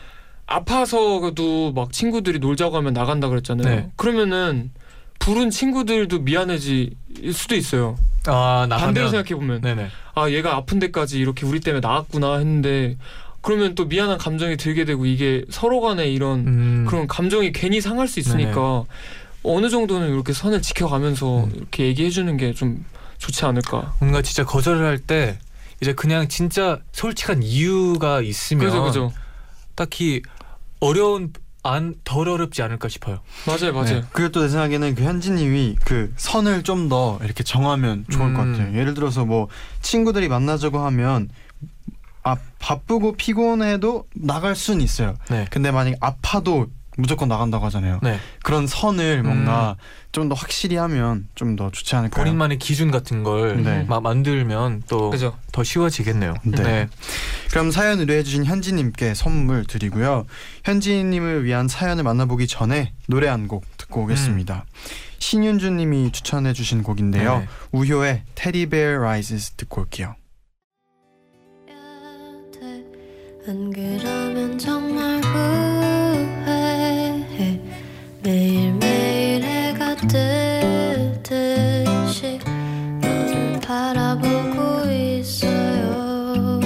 아파서도 0.47 1.73
막 1.73 1.93
친구들이 1.93 2.39
놀자고 2.39 2.77
하면 2.77 2.93
나간다 2.93 3.29
그랬잖아요. 3.29 3.75
네. 3.77 3.91
그러면은 3.97 4.71
부른 5.19 5.51
친구들도 5.51 6.21
미안해질 6.21 6.95
수도 7.33 7.55
있어요. 7.55 7.97
아. 8.27 8.67
반대로 8.71 9.09
생각해 9.09 9.35
보면 9.35 9.61
네네. 9.63 9.89
아 10.15 10.31
얘가 10.31 10.57
아픈 10.57 10.79
데까지 10.79 11.19
이렇게 11.19 11.47
우리 11.47 11.61
때문에 11.61 11.81
나왔구나 11.81 12.37
했는데 12.39 12.97
그러면 13.41 13.75
또 13.75 13.85
미안한 13.87 14.17
감정이 14.19 14.57
들게 14.57 14.85
되고 14.85 15.05
이게 15.07 15.45
서로 15.51 15.81
간에 15.81 16.09
이런 16.09 16.47
음. 16.47 16.87
그런 16.89 17.07
감정이 17.07 17.53
괜히 17.53 17.81
상할 17.81 18.09
수 18.09 18.21
있으니까 18.21 18.85
어느 19.45 19.69
정도는 19.71 20.09
이렇게 20.13 20.33
선을 20.33 20.63
지켜가면서 20.63 21.45
음. 21.45 21.53
이렇게 21.55 21.87
얘기해 21.87 22.11
주는 22.11 22.37
게 22.37 22.53
좀 22.55 22.85
좋지 23.19 23.45
않을까. 23.45 23.95
뭔가 24.01 24.21
진짜 24.23 24.45
거절을 24.45 24.85
할 24.85 24.99
때 24.99 25.39
이제 25.81 25.93
그냥 25.95 26.29
진짜 26.29 26.81
솔직한 26.93 27.43
이유가 27.43 28.21
있으면 28.21 28.65
그죠 28.67 28.83
그죠. 28.85 29.13
딱히 29.75 30.23
어려운 30.81 31.33
안 31.63 31.95
덜 32.05 32.29
어렵지 32.29 32.61
않을까 32.63 32.89
싶어요. 32.89 33.21
맞아요 33.47 33.73
맞아요. 33.73 34.01
네. 34.01 34.05
그리고 34.13 34.31
또내 34.33 34.49
생각에는 34.49 34.95
그 34.95 35.03
현진님이 35.03 35.77
그 35.85 36.13
선을 36.17 36.63
좀 36.63 36.89
더 36.91 37.19
이렇게 37.25 37.43
정하면 37.43 38.05
좋을 38.11 38.35
것 38.35 38.43
음. 38.43 38.53
같아요. 38.53 38.79
예를 38.79 38.93
들어서 38.95 39.25
뭐 39.25 39.49
친구들이 39.81 40.29
만나자고 40.29 40.79
하면 40.81 41.31
아 42.23 42.37
바쁘고 42.59 43.13
피곤해도 43.17 44.07
나갈 44.15 44.55
수는 44.55 44.83
있어요. 44.83 45.15
네. 45.31 45.47
근데 45.51 45.71
만약 45.71 45.97
아파도 46.01 46.67
무조건 46.97 47.29
나간다고 47.29 47.65
하잖아요. 47.67 47.99
네. 48.03 48.19
그런 48.43 48.67
선을 48.67 49.23
뭔가 49.25 49.77
좀더 50.13 50.35
확실히 50.35 50.77
하면 50.77 51.27
좀 51.35 51.57
더 51.57 51.71
좋지 51.71 51.97
않을까요? 51.97 52.25
본인만의 52.25 52.59
기준 52.59 52.91
같은 52.91 53.23
걸 53.25 53.63
네. 53.63 53.85
마- 53.85 54.01
만들면 54.01 54.85
또 54.89 55.13
더. 55.53 55.63
쉬워지겠네요. 55.65 56.35
네. 56.45 56.89
그럼 57.51 57.71
사연 57.71 57.99
의뢰해주신 58.01 58.45
현지님께 58.45 59.15
선물 59.15 59.65
드리고요. 59.67 60.25
현지님을 60.65 61.45
위한 61.45 61.67
사연을 61.69 62.03
만나보기 62.05 62.47
전에 62.47 62.93
노래 63.09 63.29
한 63.29 63.49
곡 63.49 63.65
듣고 63.77 64.03
오겠습니다. 64.05 64.65
신윤주님이 65.19 66.13
추천해주신 66.13 66.83
곡인데요. 66.83 67.33
네네. 67.39 67.49
우효의 67.73 68.23
Teddy 68.35 68.67
Bear 68.67 68.99
Rises 68.99 69.53
듣고 69.57 69.83
올게요. 69.83 70.15
안 73.47 73.71
그러면 73.73 74.59
정말 74.59 75.21
후회해 75.21 75.64
매일매일 78.25 79.45
해가 79.45 79.95
뜨듯이 81.29 81.29
너를 83.03 83.61
바라보고 83.61 84.91
있어요 84.91 86.59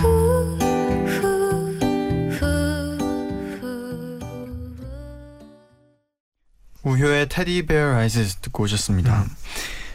후, 0.00 0.58
후, 1.06 1.78
후, 2.26 2.98
후. 3.60 4.18
우효의 6.82 7.28
Teddy 7.28 7.62
Bear 7.64 7.90
Rises 7.92 8.38
듣고 8.38 8.64
오셨습니다. 8.64 9.22
음. 9.22 9.28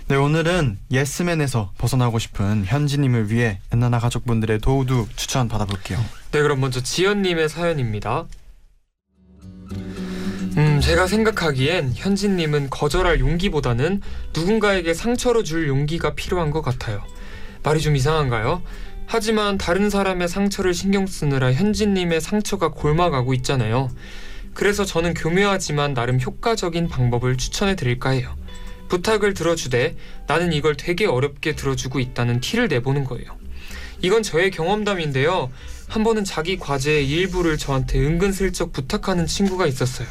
네 0.07 0.15
오늘은 0.15 0.79
예스맨에서 0.89 1.73
벗어나고 1.77 2.17
싶은 2.17 2.63
현지님을 2.65 3.29
위해 3.29 3.59
엔나나 3.73 3.99
가족분들의 3.99 4.59
도우도 4.59 5.09
추천 5.17 5.49
받아볼게요. 5.49 5.99
네, 6.31 6.41
그럼 6.41 6.61
먼저 6.61 6.81
지연님의 6.81 7.49
사연입니다. 7.49 8.25
음, 10.83 10.85
제가 10.85 11.07
생각하기엔 11.07 11.93
현진님은 11.95 12.69
거절할 12.69 13.21
용기보다는 13.21 14.01
누군가에게 14.35 14.93
상처를 14.93 15.45
줄 15.45 15.67
용기가 15.69 16.13
필요한 16.13 16.51
것 16.51 16.61
같아요. 16.61 17.01
말이 17.63 17.79
좀 17.79 17.95
이상한가요? 17.95 18.61
하지만 19.05 19.57
다른 19.57 19.89
사람의 19.89 20.27
상처를 20.27 20.73
신경 20.73 21.07
쓰느라 21.07 21.53
현진님의 21.53 22.19
상처가 22.19 22.71
골마가고 22.71 23.33
있잖아요. 23.35 23.89
그래서 24.53 24.83
저는 24.85 25.13
교묘하지만 25.13 25.93
나름 25.93 26.19
효과적인 26.19 26.89
방법을 26.89 27.37
추천해 27.37 27.75
드릴까 27.75 28.11
해요. 28.11 28.35
부탁을 28.89 29.33
들어주되 29.33 29.95
나는 30.27 30.51
이걸 30.51 30.75
되게 30.75 31.05
어렵게 31.05 31.55
들어주고 31.55 31.99
있다는 31.99 32.41
티를 32.41 32.67
내보는 32.67 33.05
거예요. 33.05 33.25
이건 34.01 34.21
저의 34.21 34.51
경험담인데요. 34.51 35.49
한 35.87 36.03
번은 36.03 36.25
자기 36.25 36.57
과제의 36.57 37.09
일부를 37.09 37.57
저한테 37.57 37.99
은근슬쩍 37.99 38.73
부탁하는 38.73 39.25
친구가 39.25 39.65
있었어요. 39.65 40.07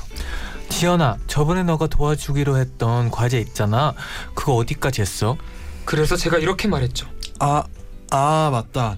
지연아, 0.77 1.19
저번에 1.29 1.63
너가 1.63 1.87
도와주기로 1.87 2.57
했던 2.57 3.11
과제 3.11 3.39
있잖아. 3.39 3.95
그거 4.35 4.55
어디까지 4.57 5.01
했어? 5.03 5.37
그래서 5.85 6.17
제가 6.17 6.39
이렇게 6.39 6.67
말했죠. 6.67 7.07
아, 7.39 7.65
아 8.11 8.49
맞다. 8.51 8.97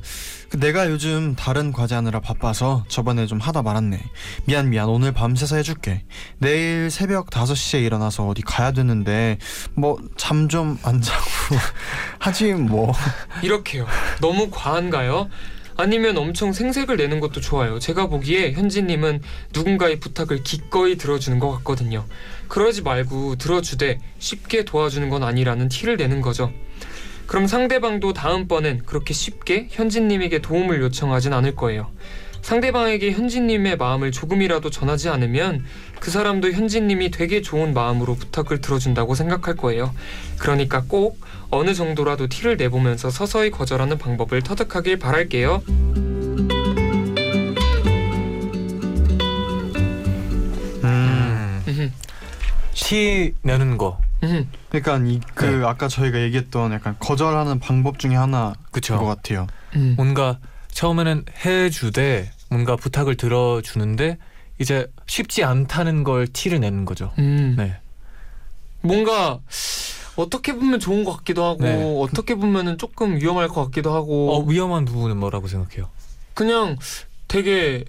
그 0.49 0.59
내가 0.59 0.89
요즘 0.89 1.35
다른 1.35 1.73
과제 1.73 1.95
하느라 1.97 2.21
바빠서 2.21 2.85
저번에 2.89 3.27
좀 3.27 3.39
하다 3.39 3.63
말았네. 3.63 4.01
미안 4.47 4.71
미안 4.71 4.89
오늘 4.89 5.13
밤새서 5.13 5.57
해줄게. 5.57 6.05
내일 6.39 6.91
새벽 6.91 7.29
5시에 7.31 7.83
일어나서 7.85 8.27
어디 8.29 8.41
가야 8.43 8.71
되는데 8.73 9.39
뭐 9.75 9.99
잠 10.17 10.49
좀 10.49 10.79
안 10.85 11.03
자고 11.03 11.25
하지 12.19 12.55
뭐. 12.55 12.95
이렇게요. 13.43 13.87
너무 14.21 14.49
과한가요? 14.51 15.29
아니면 15.77 16.17
엄청 16.17 16.53
생색을 16.53 16.97
내는 16.97 17.21
것도 17.21 17.41
좋아요. 17.41 17.79
제가 17.79 18.07
보기에 18.07 18.53
현진님은 18.53 19.23
누군가의 19.53 19.99
부탁을 20.01 20.43
기꺼이 20.43 20.97
들어주는 20.97 21.39
것 21.39 21.51
같거든요. 21.51 22.05
그러지 22.49 22.83
말고 22.83 23.37
들어주되 23.37 23.99
쉽게 24.19 24.65
도와주는 24.65 25.09
건 25.09 25.23
아니라는 25.23 25.69
티를 25.69 25.97
내는 25.97 26.21
거죠. 26.21 26.53
그럼 27.27 27.47
상대방도 27.47 28.13
다음번엔 28.13 28.83
그렇게 28.85 29.15
쉽게 29.15 29.69
현진님에게 29.71 30.41
도움을 30.43 30.81
요청하진 30.83 31.33
않을 31.33 31.57
거예요. 31.57 31.91
상대방에게 32.45 33.13
현진님의 33.13 33.79
마음을 33.79 34.13
조금이라도 34.13 34.69
전하지 34.69 35.09
않으면 35.09 35.65
그 35.99 36.11
사람도 36.11 36.53
현진님이 36.53 37.11
되게 37.11 37.41
좋은 37.41 37.73
마음으로 37.73 38.17
부탁을 38.17 38.61
들어준다고 38.61 39.15
생각할 39.15 39.57
거예요. 39.57 39.95
그러니까 40.39 40.83
꼭 40.87 41.19
어느 41.51 41.73
정도라도 41.73 42.27
티를 42.27 42.59
내보면서 42.59 43.09
서서히 43.09 43.51
거절하는 43.51 43.97
방법을 43.97 44.43
터득하길 44.43 44.99
바랄게요. 44.99 45.63
음. 50.85 51.93
티 52.75 53.35
내는 53.43 53.79
거. 53.79 53.99
음, 54.23 54.51
그러니까 54.69 54.99
이 55.07 55.21
그 55.35 55.45
네. 55.47 55.67
아까 55.67 55.89
저희가 55.89 56.21
얘기했던 56.21 56.73
약간 56.73 56.97
거절하는 56.99 57.59
방법 57.59 57.99
중에 57.99 58.15
하나 58.17 58.53
그쵸. 58.71 58.99
것 58.99 59.07
같아요. 59.07 59.47
음. 59.77 59.95
뭔가 59.97 60.39
처음에는 60.75 61.25
해주되 61.45 62.31
뭔가 62.51 62.77
부탁을 62.77 63.17
들어주는데 63.17 64.19
이제 64.59 64.87
쉽지 65.07 65.43
않다는 65.45 66.05
걸 66.05 66.27
티를 66.27 66.61
내는 66.61 66.85
거죠. 66.85 67.13
음. 67.19 67.55
네. 67.57 67.77
뭔가 68.83 69.41
어떻게 70.17 70.53
보면 70.53 70.79
좋은 70.79 71.05
것 71.05 71.17
같기도 71.19 71.45
하고 71.45 71.63
네. 71.63 71.83
어떻게 72.01 72.35
보면은 72.35 72.77
조금 72.79 73.17
위험할 73.17 73.49
것 73.49 73.65
같기도 73.65 73.93
하고 73.95 74.33
어, 74.35 74.45
위험한 74.45 74.85
부분은 74.85 75.17
뭐라고 75.17 75.49
생각해요? 75.49 75.89
그냥 76.35 76.77
되게 77.29 77.85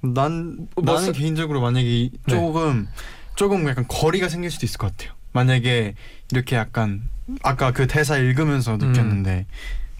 난 0.00 0.66
뭐 0.76 0.84
나는 0.84 1.06
스- 1.06 1.12
개인적으로 1.12 1.60
만약에 1.60 1.86
이- 1.86 2.10
네. 2.26 2.34
조금 2.34 2.88
조금 3.36 3.68
약간 3.68 3.84
거리가 3.88 4.28
생길 4.28 4.50
수도 4.50 4.64
있을 4.66 4.78
것 4.78 4.90
같아요. 4.96 5.12
만약에 5.32 5.94
이렇게 6.32 6.56
약간 6.56 7.02
아까 7.42 7.72
그 7.72 7.86
대사 7.86 8.16
읽으면서 8.16 8.74
음. 8.74 8.78
느꼈는데 8.78 9.46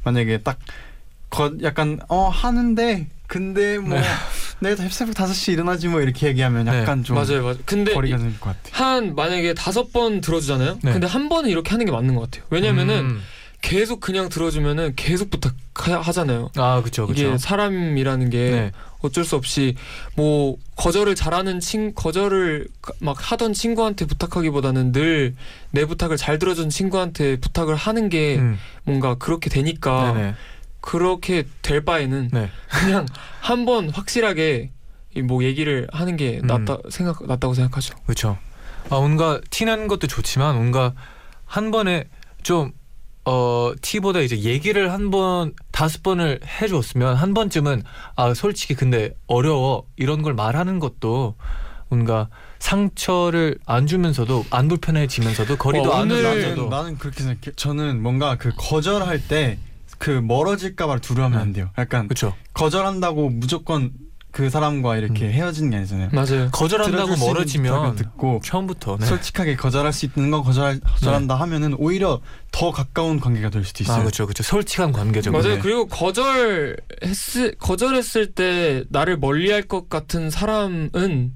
만약에 0.04 0.38
딱 0.38 0.58
거, 1.30 1.52
약간 1.62 1.98
어 2.08 2.28
하는데 2.28 3.06
근데 3.26 3.78
뭐 3.78 3.98
네. 3.98 4.04
내일 4.60 4.76
새벽 4.90 5.14
5시 5.14 5.52
일어나지 5.52 5.86
뭐 5.88 6.00
이렇게 6.00 6.26
얘기하면 6.28 6.64
네. 6.64 6.80
약간 6.80 7.04
좀 7.04 7.16
맞아요, 7.16 7.42
맞아요. 7.42 7.56
근데 7.64 7.92
거리가 7.94 8.16
이- 8.16 8.20
생길 8.20 8.40
것 8.40 8.50
같아. 8.62 8.84
한 8.84 9.14
만약에 9.14 9.54
다섯 9.54 9.92
번 9.92 10.20
들어주잖아요. 10.20 10.78
네. 10.82 10.92
근데 10.92 11.06
한 11.06 11.28
번은 11.28 11.50
이렇게 11.50 11.70
하는 11.70 11.84
게 11.86 11.92
맞는 11.92 12.14
것 12.14 12.22
같아요. 12.22 12.44
왜냐면은 12.50 12.94
음. 13.04 13.22
계속 13.60 14.00
그냥 14.00 14.28
들어주면은 14.28 14.92
계속 14.96 15.30
부탁하잖아요. 15.30 16.50
아 16.56 16.80
그렇죠. 16.80 17.06
이게 17.10 17.36
사람이라는 17.38 18.30
게 18.30 18.38
네. 18.50 18.72
어쩔 19.00 19.24
수 19.24 19.36
없이 19.36 19.74
뭐 20.16 20.56
거절을 20.76 21.14
잘하는 21.14 21.60
친 21.60 21.92
거절을 21.94 22.68
가- 22.80 22.92
막 23.00 23.16
하던 23.20 23.52
친구한테 23.52 24.06
부탁하기보다는 24.06 24.92
늘 24.92 25.34
내 25.70 25.84
부탁을 25.84 26.16
잘 26.16 26.38
들어준 26.38 26.70
친구한테 26.70 27.36
부탁을 27.40 27.74
하는 27.76 28.08
게 28.08 28.36
음. 28.38 28.58
뭔가 28.84 29.16
그렇게 29.16 29.50
되니까 29.50 30.12
네네. 30.14 30.34
그렇게 30.80 31.44
될 31.62 31.84
바에는 31.84 32.30
네. 32.32 32.50
그냥 32.68 33.06
한 33.40 33.64
번 33.64 33.88
확실하게 33.90 34.70
이뭐 35.16 35.42
얘기를 35.44 35.86
하는 35.92 36.16
게 36.16 36.38
음. 36.42 36.46
낫다 36.46 36.78
생각 36.90 37.26
낫다고 37.26 37.54
생각하죠. 37.54 37.94
그렇죠. 38.04 38.38
아 38.90 38.96
뭔가 38.96 39.40
티나는 39.50 39.88
것도 39.88 40.06
좋지만 40.06 40.54
뭔가 40.56 40.94
한 41.44 41.70
번에 41.70 42.04
좀 42.42 42.72
어, 43.24 43.72
티보다 43.82 44.20
이제 44.20 44.38
얘기를 44.38 44.90
한 44.92 45.10
번 45.10 45.52
다섯 45.70 46.02
번을 46.02 46.40
해줬으면 46.62 47.14
한 47.16 47.34
번쯤은 47.34 47.82
아 48.16 48.32
솔직히 48.34 48.74
근데 48.74 49.12
어려워 49.26 49.84
이런 49.96 50.22
걸 50.22 50.32
말하는 50.34 50.78
것도 50.78 51.34
뭔가 51.90 52.28
상처를 52.58 53.58
안 53.66 53.86
주면서도 53.86 54.44
안 54.50 54.68
불편해지면서도 54.68 55.56
거리도 55.56 55.90
어, 55.92 55.96
안 56.00 56.08
나면서도 56.08 56.54
나는, 56.64 56.68
나는 56.70 56.98
그렇게 56.98 57.22
생각해. 57.22 57.54
저는 57.56 58.02
뭔가 58.02 58.36
그 58.36 58.52
거절할 58.56 59.26
때 59.28 59.58
그 59.98 60.10
멀어질까봐 60.10 60.98
두려우면 60.98 61.38
안 61.38 61.52
돼요. 61.52 61.70
약간 61.76 62.08
그렇죠. 62.08 62.34
거절한다고 62.54 63.30
무조건 63.30 63.92
그 64.30 64.50
사람과 64.50 64.96
이렇게 64.96 65.26
음. 65.26 65.32
헤어지는 65.32 65.70
게 65.70 65.76
아니잖아요. 65.78 66.10
맞아요. 66.12 66.50
거절한다고 66.52 67.16
멀어지면 67.16 67.96
듣고 67.96 68.40
처음부터 68.44 68.98
네. 68.98 69.06
솔직하게 69.06 69.56
거절할 69.56 69.92
수 69.92 70.06
있는 70.06 70.30
건 70.30 70.44
거절, 70.44 70.80
거절한다 70.80 71.34
하면은 71.34 71.74
오히려 71.74 72.20
더 72.52 72.70
가까운 72.70 73.20
관계가 73.20 73.50
될 73.50 73.64
수도 73.64 73.82
있어요. 73.82 73.96
아 73.96 74.00
그렇죠 74.00 74.26
그렇죠 74.26 74.42
솔직한 74.42 74.92
관계죠. 74.92 75.32
맞아요. 75.32 75.56
그게. 75.56 75.58
그리고 75.60 75.86
거절했을 75.86 77.56
거절했을 77.58 78.34
때 78.34 78.84
나를 78.90 79.16
멀리할 79.16 79.62
것 79.62 79.88
같은 79.88 80.30
사람은 80.30 81.34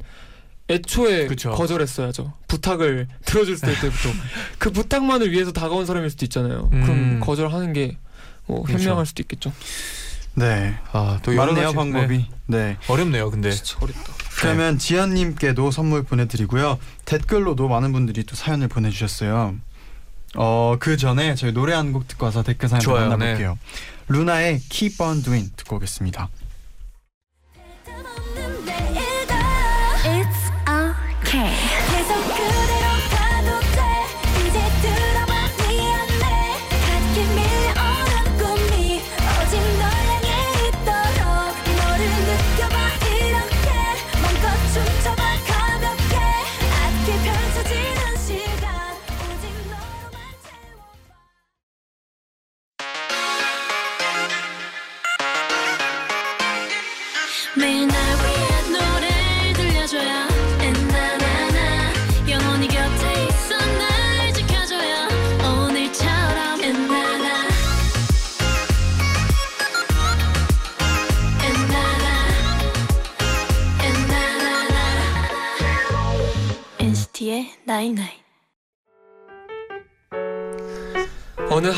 애초에 0.71 1.26
그쵸. 1.26 1.50
거절했어야죠. 1.52 2.35
부탁을 2.47 3.09
들어줄 3.25 3.59
때부터 3.59 4.11
그 4.59 4.71
부탁만을 4.71 5.33
위해서 5.33 5.50
다가온 5.50 5.87
사람일 5.87 6.11
수도 6.11 6.25
있잖아요. 6.26 6.69
음. 6.73 6.83
그럼 6.83 7.21
거절하는 7.21 7.73
게 7.73 7.99
뭐 8.46 8.62
그렇죠. 8.62 8.82
현명할 8.84 9.06
수도 9.06 9.22
있겠죠. 9.22 9.52
네. 10.34 10.75
아또 10.92 11.32
가지- 11.66 11.76
방법이. 11.76 12.26
네. 12.46 12.58
네. 12.58 12.76
어렵네요 12.88 13.30
근데. 13.30 13.50
진짜 13.50 13.76
어렵다. 13.80 14.12
그러면 14.38 14.78
지연님께도 14.78 15.70
선물 15.70 16.02
보내드리고요. 16.04 16.78
댓글로도 17.04 17.68
많은 17.68 17.92
분들이 17.92 18.25
또 18.25 18.34
사연을 18.34 18.68
보내주셨어요. 18.68 19.54
어그 20.34 20.96
전에 20.96 21.34
저희 21.34 21.52
노래 21.52 21.75
한 21.75 21.92
곡 21.92 22.08
듣고 22.08 22.25
와서 22.25 22.42
댓글 22.42 22.68
사연 22.70 22.80
좋아요, 22.80 23.08
만나볼게요. 23.10 23.58
루나의 24.08 24.60
Keep 24.71 25.02
on 25.02 25.23
Doing 25.23 25.52
듣고 25.56 25.76
오겠습니다. 25.76 26.28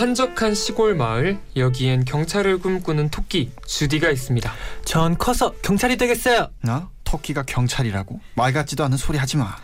한적한 0.08 0.54
시골 0.54 0.94
마을 0.94 1.38
여기엔 1.56 2.04
경찰을 2.04 2.58
꿈꾸는 2.58 3.08
토끼 3.08 3.50
주디가 3.66 4.10
있습니다. 4.10 4.52
전 4.84 5.16
커서 5.16 5.54
경찰이 5.62 5.96
되겠어요. 5.96 6.48
나 6.60 6.90
터키가 7.04 7.44
경찰이라고 7.44 8.20
말 8.34 8.52
같지도 8.52 8.84
않은 8.84 8.98
소리 8.98 9.16
하지 9.16 9.38
마. 9.38 9.56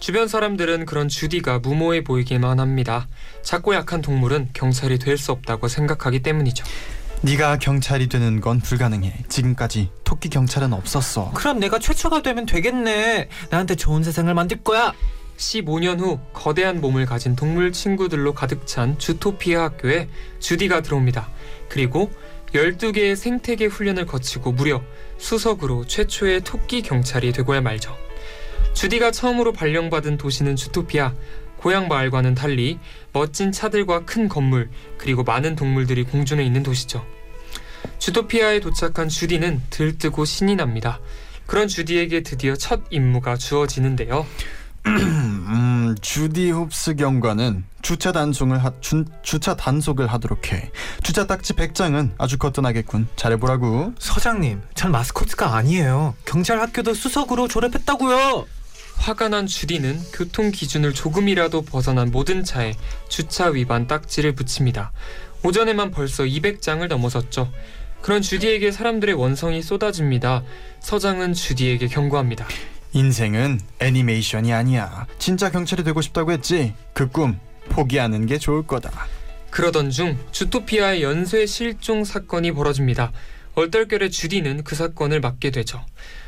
주변 0.00 0.26
사람들은 0.26 0.84
그런 0.86 1.06
주디가 1.06 1.60
무모해 1.60 2.02
보이기만 2.02 2.58
합니다. 2.58 3.06
작고 3.44 3.76
약한 3.76 4.02
동물은 4.02 4.48
경찰이 4.52 4.98
될 4.98 5.16
수 5.16 5.30
없다고 5.30 5.68
생각하기 5.68 6.24
때문이죠. 6.24 6.64
네가 7.22 7.58
경찰이 7.60 8.08
되는 8.08 8.40
건 8.40 8.58
불가능해. 8.58 9.26
지금까지 9.28 9.90
토끼 10.02 10.28
경찰은 10.28 10.72
없었어. 10.72 11.30
그럼 11.34 11.60
내가 11.60 11.78
최초가 11.78 12.22
되면 12.22 12.46
되겠네. 12.46 13.28
나한테 13.48 13.76
좋은 13.76 14.02
세상을 14.02 14.34
만들 14.34 14.60
거야. 14.64 14.92
15년 15.36 16.00
후 16.00 16.20
거대한 16.32 16.80
몸을 16.80 17.06
가진 17.06 17.36
동물 17.36 17.72
친구들로 17.72 18.34
가득 18.34 18.66
찬 18.66 18.98
주토피아 18.98 19.62
학교에 19.64 20.08
주디가 20.38 20.82
들어옵니다. 20.82 21.28
그리고 21.68 22.10
12개의 22.54 23.16
생태계 23.16 23.66
훈련을 23.66 24.06
거치고 24.06 24.52
무려 24.52 24.82
수석으로 25.18 25.86
최초의 25.86 26.42
토끼 26.42 26.82
경찰이 26.82 27.32
되고야 27.32 27.60
말죠. 27.60 27.96
주디가 28.74 29.10
처음으로 29.10 29.52
발령받은 29.52 30.16
도시는 30.16 30.56
주토피아. 30.56 31.14
고향 31.56 31.88
마을과는 31.88 32.34
달리 32.34 32.78
멋진 33.12 33.50
차들과 33.50 34.04
큰 34.04 34.28
건물 34.28 34.68
그리고 34.98 35.22
많은 35.22 35.56
동물들이 35.56 36.04
공존해 36.04 36.44
있는 36.44 36.62
도시죠. 36.62 37.06
주토피아에 37.98 38.60
도착한 38.60 39.08
주디는 39.08 39.62
들뜨고 39.70 40.24
신이 40.24 40.56
납니다. 40.56 41.00
그런 41.46 41.68
주디에게 41.68 42.22
드디어 42.22 42.54
첫 42.54 42.82
임무가 42.90 43.36
주어지는데요. 43.36 44.26
음, 44.86 45.94
주디 46.00 46.50
홉스 46.50 46.96
경관은 46.96 47.64
주차 47.82 48.12
단속을 48.12 48.62
하, 48.62 48.72
주, 48.80 49.04
주차 49.22 49.54
단속을 49.54 50.06
하도록 50.06 50.52
해. 50.52 50.70
주차 51.02 51.26
딱지 51.26 51.54
100장은 51.54 52.12
아주 52.18 52.38
거뜬하겠군. 52.38 53.08
잘해보라고. 53.16 53.94
서장님, 53.98 54.62
전 54.74 54.92
마스코트가 54.92 55.54
아니에요. 55.56 56.14
경찰 56.24 56.60
학교도 56.60 56.94
수석으로 56.94 57.48
졸업했다고요. 57.48 58.46
화가 58.96 59.28
난 59.28 59.46
주디는 59.46 60.00
교통 60.12 60.50
기준을 60.50 60.94
조금이라도 60.94 61.62
벗어난 61.62 62.10
모든 62.10 62.44
차에 62.44 62.74
주차 63.08 63.48
위반 63.48 63.86
딱지를 63.86 64.34
붙입니다. 64.34 64.92
오전에만 65.42 65.90
벌써 65.90 66.24
200장을 66.24 66.86
넘어섰죠. 66.86 67.50
그런 68.00 68.22
주디에게 68.22 68.70
사람들의 68.70 69.14
원성이 69.14 69.62
쏟아집니다. 69.62 70.42
서장은 70.80 71.32
주디에게 71.32 71.88
경고합니다. 71.88 72.46
인생은 72.94 73.60
애니메이션이 73.80 74.52
아니야. 74.52 75.06
진짜 75.18 75.50
경찰이 75.50 75.82
되고 75.84 76.00
싶다고 76.00 76.30
했지. 76.32 76.74
그 76.94 77.08
꿈 77.08 77.38
포기하는 77.68 78.26
게 78.26 78.38
좋을 78.38 78.66
거다. 78.66 78.90
그러던 79.50 79.90
중 79.90 80.16
주토피아의 80.32 81.02
연쇄 81.02 81.44
실종 81.46 82.04
사건이 82.04 82.52
벌어집니다. 82.52 83.12
얼떨결에 83.54 84.08
주디는 84.10 84.64
그 84.64 84.74
사건을 84.76 85.20
맡게 85.20 85.50
되죠. 85.50 85.84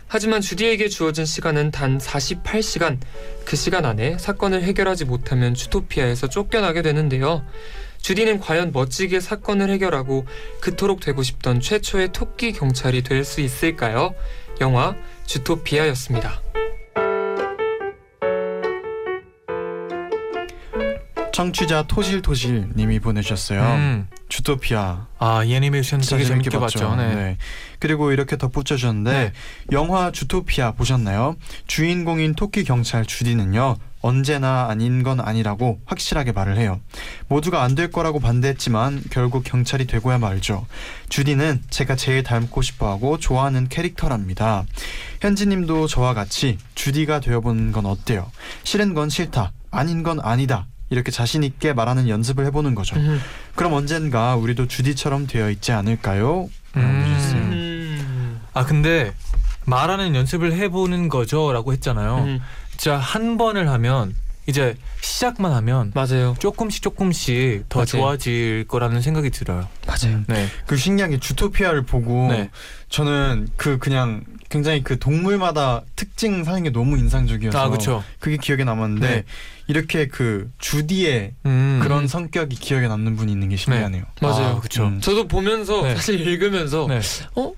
하지만 0.09 0.41
주디에게 0.41 0.89
주어진 0.89 1.25
시간은 1.25 1.71
단 1.73 1.99
48시간. 1.99 2.99
그 3.45 3.57
시간 3.57 3.85
안에 3.85 4.19
사건을 4.19 4.63
해결하지 4.63 5.05
못하면 5.05 5.55
주토피아에서 5.55 6.29
쫓겨나게 6.29 6.83
되는데요. 6.83 7.45
주디는 8.01 8.39
과연 8.41 8.71
멋지게 8.73 9.19
사건을 9.21 9.71
해결하고 9.71 10.27
그토록 10.61 11.01
되고 11.01 11.23
싶던 11.25 11.61
최초의 11.61 12.13
토끼 12.13 12.53
경찰이 12.53 13.03
될 13.03 13.25
수 13.25 13.41
있을까요? 13.41 14.15
영화 14.61 14.95
주토피아였습니다. 15.27 16.41
청취자 21.33 21.83
토실토실 21.83 22.71
님이 22.77 22.99
보내주셨어요. 22.99 23.61
음. 23.61 24.09
주토피아 24.31 25.07
아, 25.19 25.45
이 25.45 25.55
애니메이션 25.55 26.01
되게 26.01 26.25
재밌게 26.25 26.49
재밌게 26.49 26.59
봤죠. 26.59 26.79
봤죠. 26.79 26.97
네. 26.97 27.15
네. 27.15 27.37
그리고 27.79 28.11
이렇게 28.11 28.39
덧붙여 28.39 28.77
주셨는데 28.77 29.13
네. 29.13 29.33
영화 29.71 30.11
주토피아 30.11 30.73
보셨나요? 30.73 31.37
주인공인 31.67 32.35
토끼 32.35 32.65
경찰 32.65 33.05
주디는요. 33.05 33.77
언제나 34.07 34.67
아닌 34.69 35.03
건 35.03 35.21
아니라고 35.21 35.81
확실하게 35.85 36.33
말을 36.33 36.57
해요. 36.59 36.81
모두가 37.29 37.63
안 37.63 37.75
될 37.77 37.91
거라고 37.91 38.21
반대했지만 38.21 39.03
결국 39.11 39.45
경찰이 39.45 39.87
되고야 39.87 40.17
말죠. 40.19 40.67
주디는 41.11 41.63
제가 41.69 41.95
제일 41.97 42.23
닮고 42.23 42.63
싶어하고 42.63 43.19
좋아하는 43.19 43.69
캐릭터랍니다. 43.69 44.65
현지님도 45.21 45.89
저와 45.89 46.15
같이 46.15 46.57
주디가 46.75 47.21
되어보는 47.21 47.73
건 47.73 47.85
어때요? 47.87 48.31
싫은 48.65 48.95
건 48.95 49.11
싫다, 49.11 49.53
아닌 49.71 50.03
건 50.03 50.21
아니다. 50.23 50.67
이렇게 50.89 51.11
자신 51.11 51.43
있게 51.43 51.73
말하는 51.73 52.09
연습을 52.09 52.47
해보는 52.47 52.75
거죠. 52.75 52.97
음. 52.97 53.21
그럼 53.57 53.73
언젠가 53.75 54.37
우리도 54.37 54.69
주디처럼 54.69 55.27
되어 55.27 55.51
있지 55.51 55.73
않을까요? 55.73 56.49
음. 56.77 56.83
음. 57.35 58.41
아, 58.55 58.65
근데 58.65 59.13
말하는 59.67 60.15
연습을 60.15 60.53
해보는 60.53 61.09
거죠라고 61.09 61.73
했잖아요. 61.73 62.19
음. 62.19 62.41
진짜 62.77 62.97
한 62.99 63.39
번을 63.39 63.69
하면 63.71 64.15
이제 64.47 64.77
시작만 65.01 65.53
하면 65.53 65.93
맞아요. 65.95 66.37
조금씩 66.39 66.83
조금씩 66.83 67.69
더 67.69 67.81
맞아요. 67.81 67.87
좋아질 67.87 68.67
거라는 68.69 69.01
생각이 69.01 69.31
들어요. 69.31 69.67
맞아요. 69.87 70.23
네. 70.29 70.47
그 70.67 70.77
신기한 70.77 71.11
게 71.11 71.19
주토피아를 71.19 71.83
보고 71.83 72.29
네. 72.29 72.51
저는 72.89 73.49
그 73.57 73.79
그냥 73.79 74.25
굉장히 74.49 74.85
그 74.85 74.99
동물마다 75.01 75.83
특징 75.97 76.45
사는 76.45 76.63
게 76.63 76.71
너무 76.71 76.97
인상적이어서 76.97 77.59
아, 77.59 77.69
그렇죠. 77.69 78.05
그게 78.21 78.37
기억에 78.37 78.63
남았는데 78.63 79.09
네. 79.09 79.25
이렇게 79.67 80.07
그 80.07 80.49
주디의 80.59 81.33
음. 81.47 81.81
그런 81.83 82.07
성격이 82.07 82.55
기억에 82.55 82.87
남는 82.87 83.17
분이 83.17 83.33
있는 83.33 83.49
게 83.49 83.57
신기하네요. 83.57 84.05
맞아요. 84.21 84.47
아, 84.47 84.59
그렇죠. 84.61 84.85
음. 84.85 85.01
저도 85.01 85.27
보면서 85.27 85.83
네. 85.83 85.97
사실 85.97 86.21
읽으면서 86.21 86.87
네. 86.89 87.01
어? 87.35 87.53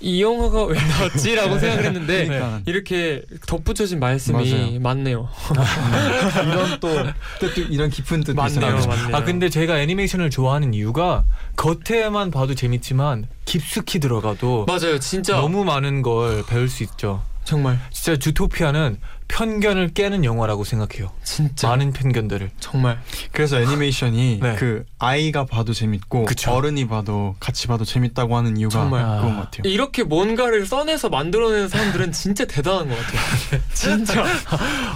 이 0.00 0.22
영화가 0.22 0.64
왜 0.64 0.78
나왔지라고 0.80 1.58
생각을 1.58 1.84
했는데 1.84 2.26
그러니까 2.26 2.60
이렇게 2.64 3.22
덧붙여진 3.46 4.00
말씀이 4.00 4.50
맞아요. 4.52 4.80
맞네요. 4.80 5.28
이런 6.42 6.80
또, 6.80 6.88
또, 7.38 7.54
또 7.54 7.60
이런 7.68 7.90
깊은 7.90 8.20
뜻도 8.24 8.34
맞네요. 8.34 8.86
맞네요. 8.86 9.16
아 9.16 9.24
근데 9.24 9.50
제가 9.50 9.78
애니메이션을 9.80 10.30
좋아하는 10.30 10.72
이유가 10.72 11.24
겉에만 11.56 12.30
봐도 12.30 12.54
재밌지만 12.54 13.26
깊숙이 13.44 13.98
들어가도 13.98 14.66
맞아요, 14.66 14.98
진짜 14.98 15.36
너무 15.36 15.64
많은 15.64 16.02
걸 16.02 16.44
배울 16.46 16.68
수 16.68 16.82
있죠. 16.82 17.22
정말 17.44 17.80
진짜 17.90 18.16
주토피아는 18.18 18.98
편견을 19.28 19.94
깨는 19.94 20.24
영화라고 20.24 20.64
생각해요. 20.64 21.12
진짜 21.22 21.68
많은 21.68 21.92
편견들을. 21.92 22.50
정말 22.58 23.00
그래서 23.32 23.60
애니메이션이 23.60 24.38
네. 24.42 24.56
그 24.56 24.84
아이가 24.98 25.46
봐도 25.46 25.72
재밌고 25.72 26.24
그쵸. 26.24 26.50
어른이 26.50 26.88
봐도 26.88 27.36
같이 27.38 27.68
봐도 27.68 27.84
재밌다고 27.84 28.36
하는 28.36 28.56
이유가 28.56 28.72
정말. 28.80 29.02
그건 29.02 29.36
것 29.36 29.42
같아요. 29.42 29.62
이렇게 29.64 30.02
뭔가를 30.02 30.66
써내서 30.66 31.08
만들어내는 31.10 31.68
사람들은 31.68 32.12
진짜 32.12 32.44
대단한 32.44 32.88
것 32.88 32.96
같아요. 32.96 33.60
진짜 33.72 34.24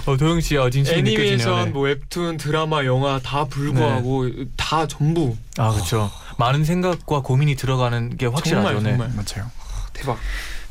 어, 0.05 0.17
도영 0.17 0.41
씨 0.41 0.57
어, 0.57 0.69
진심이 0.69 1.01
느껴지네요. 1.01 1.27
애니메이션, 1.27 1.65
네. 1.65 1.71
뭐 1.71 1.83
웹툰, 1.83 2.37
드라마, 2.37 2.83
영화 2.85 3.19
다 3.19 3.45
불구하고 3.45 4.29
다 4.57 4.85
전부 4.87 5.35
아 5.57 5.71
그렇죠. 5.71 6.11
많은 6.37 6.65
생각과 6.65 7.21
고민이 7.21 7.55
들어가는 7.55 8.17
게 8.17 8.25
확실하죠. 8.25 8.65
정말 8.81 8.83
네. 8.83 8.89
정말 8.89 9.09
맞아요. 9.15 9.49
대박. 9.93 10.17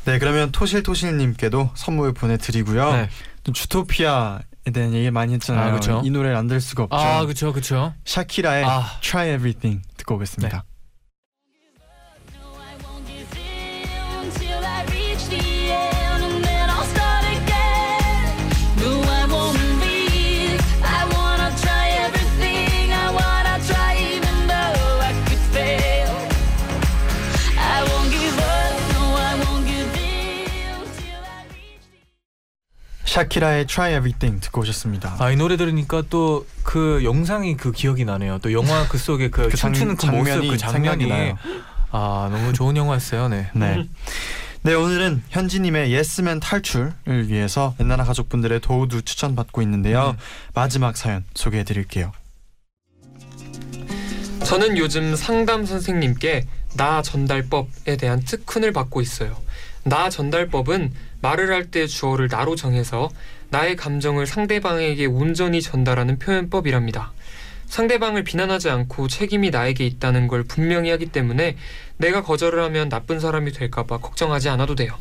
네, 0.05 0.19
그러면 0.19 0.51
토실토실님께도 0.51 1.71
선물 1.73 2.13
보내드리고요. 2.13 2.93
네. 2.93 3.09
또 3.43 3.51
주토피아에 3.51 4.39
대한 4.73 4.93
얘기 4.93 5.09
많이 5.11 5.33
했잖아요. 5.33 5.69
아, 5.69 5.71
그쵸. 5.73 6.01
이 6.03 6.09
노래를 6.09 6.35
안 6.35 6.47
들을 6.47 6.61
수가 6.61 6.83
없죠. 6.83 6.95
아 6.95 7.23
그렇죠, 7.23 7.51
그렇죠. 7.51 7.93
샤키라의 8.05 8.65
아. 8.65 8.99
Try 9.01 9.33
Everything 9.33 9.81
듣고 9.97 10.15
오겠습니다. 10.15 10.57
No, 10.57 10.63
샤키라의 33.19 33.65
Try 33.67 33.91
Everything 33.95 34.41
듣고 34.41 34.61
오셨습니다. 34.61 35.15
아 35.19 35.31
이 35.31 35.35
노래 35.37 35.55
들으니까 35.57 36.03
또 36.09 36.45
그 36.63 37.01
영상이 37.03 37.55
그 37.57 37.71
기억이 37.71 38.05
나네요. 38.05 38.39
또 38.39 38.51
영화 38.51 38.87
그 38.89 38.97
속에 38.97 39.29
그, 39.29 39.47
그 39.49 39.55
장- 39.55 39.71
춤추는 39.71 39.95
그 39.97 40.05
모습 40.07 40.25
장면이 40.25 40.47
그 40.49 40.57
장면이. 40.57 41.33
아 41.91 42.27
너무 42.31 42.51
좋은 42.53 42.75
영화였어요. 42.75 43.29
네. 43.29 43.49
네. 43.53 43.87
네, 44.63 44.73
오늘은 44.73 45.21
현지님의 45.29 45.91
예스맨 45.93 46.39
탈출을 46.39 47.29
위해서 47.29 47.75
엔나나 47.79 48.03
가족분들의 48.03 48.59
도우도 48.61 49.01
추천받고 49.01 49.61
있는데요. 49.61 50.15
음. 50.17 50.23
마지막 50.55 50.97
사연 50.97 51.23
소개해드릴게요. 51.35 52.11
저는 54.43 54.77
요즘 54.77 55.15
상담 55.15 55.65
선생님께 55.65 56.47
나 56.77 57.01
전달법에 57.03 57.95
대한 57.97 58.21
특훈을 58.25 58.73
받고 58.73 59.01
있어요. 59.01 59.37
나 59.85 60.09
전달법은 60.09 60.91
말을 61.21 61.51
할 61.51 61.65
때 61.69 61.85
주어를 61.85 62.27
나로 62.27 62.55
정해서 62.55 63.09
나의 63.49 63.75
감정을 63.75 64.25
상대방에게 64.25 65.05
온전히 65.05 65.61
전달하는 65.61 66.17
표현법이랍니다. 66.17 67.13
상대방을 67.67 68.23
비난하지 68.23 68.69
않고 68.69 69.07
책임이 69.07 69.51
나에게 69.51 69.85
있다는 69.85 70.27
걸 70.27 70.43
분명히 70.43 70.89
하기 70.89 71.07
때문에 71.07 71.55
내가 71.97 72.23
거절을 72.23 72.61
하면 72.63 72.89
나쁜 72.89 73.19
사람이 73.19 73.51
될까봐 73.51 73.97
걱정하지 73.99 74.49
않아도 74.49 74.73
돼요. 74.75 74.97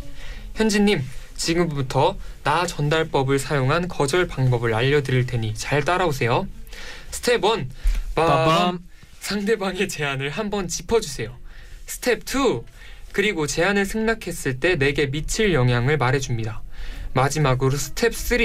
현진님, 0.55 1.03
지금부터 1.37 2.17
나 2.43 2.67
전달법을 2.67 3.39
사용한 3.39 3.89
거절 3.89 4.29
방법을 4.29 4.75
알려드릴 4.75 5.27
테니 5.27 5.55
잘 5.55 5.83
따라오세요. 5.85 6.47
스텝 7.11 7.45
1. 7.45 7.69
빠밤. 8.15 8.81
상대방의 9.21 9.89
제안을 9.89 10.29
한번 10.31 10.69
짚어주세요. 10.69 11.35
스텝 11.87 12.21
2. 12.29 12.61
그리고 13.15 13.47
제안을 13.47 13.87
승낙했을 13.87 14.59
때 14.59 14.75
내게 14.75 15.09
미칠 15.09 15.55
영향을 15.55 15.97
말해줍니다. 15.99 16.63
마지막으로 17.13 17.77
스텝 17.77 18.13
3. 18.13 18.39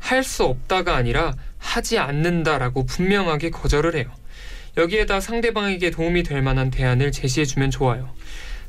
할 0.00 0.24
수 0.24 0.42
없다가 0.42 0.96
아니라 0.96 1.34
하지 1.58 1.98
않는다라고 1.98 2.84
분명하게 2.84 3.50
거절을 3.50 3.94
해요. 3.94 4.10
여기에다 4.76 5.20
상대방에게 5.20 5.92
도움이 5.92 6.24
될 6.24 6.42
만한 6.42 6.70
대안을 6.72 7.12
제시해주면 7.12 7.70
좋아요. 7.70 8.12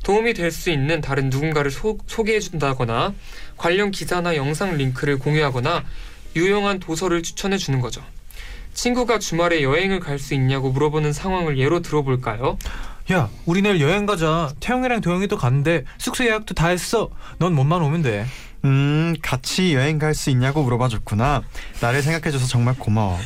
도움이 0.04 0.34
될 0.34 0.52
수 0.52 0.70
있는 0.70 1.00
다른 1.00 1.30
누군가를 1.30 1.72
소, 1.72 1.98
소개해준다거나 2.06 3.12
관련 3.56 3.90
기사나 3.90 4.36
영상 4.36 4.76
링크를 4.76 5.18
공유하거나 5.18 5.84
유용한 6.36 6.78
도서를 6.78 7.24
추천해 7.24 7.58
주는 7.58 7.80
거죠. 7.80 8.04
친구가 8.72 9.18
주말에 9.18 9.62
여행을 9.64 9.98
갈 9.98 10.20
수 10.20 10.34
있냐고 10.34 10.70
물어보는 10.70 11.12
상황을 11.12 11.58
예로 11.58 11.82
들어볼까요? 11.82 12.56
야, 13.12 13.28
우리 13.44 13.60
내일 13.60 13.80
여행 13.80 14.06
가자. 14.06 14.52
태영이랑 14.60 15.00
도영이도 15.00 15.36
간대. 15.36 15.82
숙소 15.98 16.24
예약도 16.24 16.54
다 16.54 16.68
했어. 16.68 17.08
넌 17.38 17.54
몸만 17.54 17.82
오면 17.82 18.02
돼. 18.02 18.24
음, 18.64 19.16
같이 19.20 19.74
여행 19.74 19.98
갈 19.98 20.14
수 20.14 20.30
있냐고 20.30 20.62
물어봐 20.62 20.88
줬구나. 20.88 21.42
나를 21.80 22.02
생각해줘서 22.02 22.46
정말 22.46 22.76
고마워. 22.76 23.18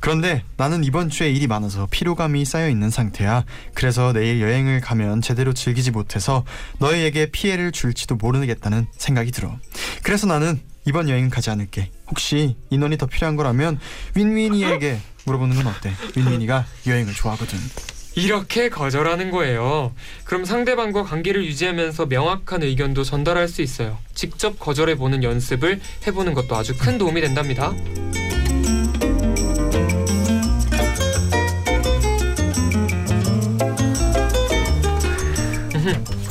그런데 0.00 0.42
나는 0.58 0.84
이번 0.84 1.08
주에 1.08 1.30
일이 1.30 1.46
많아서 1.46 1.88
피로감이 1.90 2.44
쌓여 2.44 2.68
있는 2.68 2.90
상태야. 2.90 3.44
그래서 3.72 4.12
내일 4.12 4.42
여행을 4.42 4.82
가면 4.82 5.22
제대로 5.22 5.54
즐기지 5.54 5.90
못해서 5.90 6.44
너희에게 6.78 7.30
피해를 7.30 7.72
줄지도 7.72 8.16
모르겠다는 8.16 8.88
생각이 8.92 9.30
들어. 9.30 9.56
그래서 10.02 10.26
나는 10.26 10.60
이번 10.86 11.08
여행은 11.08 11.30
가지 11.30 11.48
않을게. 11.48 11.92
혹시 12.08 12.56
인원이 12.68 12.98
더 12.98 13.06
필요한 13.06 13.36
거라면 13.36 13.78
윈윈이에게 14.16 14.98
물어보는 15.24 15.56
건 15.56 15.66
어때? 15.68 15.92
윈윈이가 16.16 16.66
여행을 16.86 17.14
좋아하거든. 17.14 17.58
이렇게 18.14 18.68
거절하는 18.68 19.30
거예요. 19.30 19.92
그럼 20.24 20.44
상대방과 20.44 21.04
관계를 21.04 21.44
유지하면서 21.44 22.06
명확한 22.06 22.62
의견도 22.62 23.04
전달할 23.04 23.48
수 23.48 23.62
있어요. 23.62 23.98
직접 24.14 24.58
거절해 24.58 24.96
보는 24.96 25.22
연습을 25.22 25.80
해보는 26.06 26.34
것도 26.34 26.56
아주 26.56 26.76
큰 26.76 26.98
도움이 26.98 27.20
된답니다. 27.20 27.72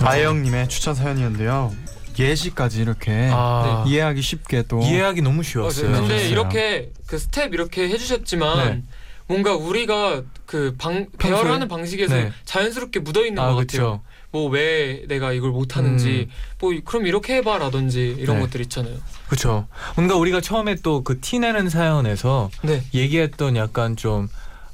아영님의 0.01 0.67
추천 0.69 0.95
사연이었는데요. 0.95 1.73
예시까지 2.17 2.81
이렇게 2.81 3.29
아, 3.31 3.85
이해하기 3.87 4.21
쉽게 4.21 4.63
또 4.67 4.81
이해하기 4.81 5.21
너무 5.21 5.39
어, 5.39 5.43
쉬웠어요. 5.43 5.91
근데 5.91 6.07
좋았어요. 6.07 6.29
이렇게 6.29 6.91
그 7.07 7.17
스텝 7.17 7.53
이렇게 7.53 7.87
해주셨지만 7.87 8.57
네. 8.67 8.83
뭔가 9.29 9.55
우리가 9.55 10.23
그 10.47 10.75
방? 10.79 11.05
배열하는 11.19 11.67
방식에서 11.67 12.15
네. 12.15 12.31
자연스럽게 12.45 12.99
묻어 12.99 13.25
있는 13.25 13.41
아 13.41 13.51
것 13.53 13.55
같아요. 13.67 14.01
뭐 14.31 14.49
왜 14.49 15.05
내가 15.07 15.31
이걸 15.33 15.51
못 15.51 15.77
하는지 15.77 16.27
뭐 16.59 16.73
이- 16.73 16.81
그럼 16.81 17.05
이렇게 17.07 17.35
해봐라든지 17.37 18.15
이런 18.19 18.37
네. 18.37 18.41
것들 18.43 18.61
있잖아요. 18.61 18.95
그렇죠. 19.27 19.67
뭔가 19.95 20.15
우리가 20.15 20.41
처음에 20.41 20.75
또 20.75 21.03
그 21.03 21.19
티내는 21.21 21.69
사연에서 21.69 22.49
네. 22.63 22.83
얘기했던 22.93 23.55
약간 23.55 23.95
좀 23.95 24.27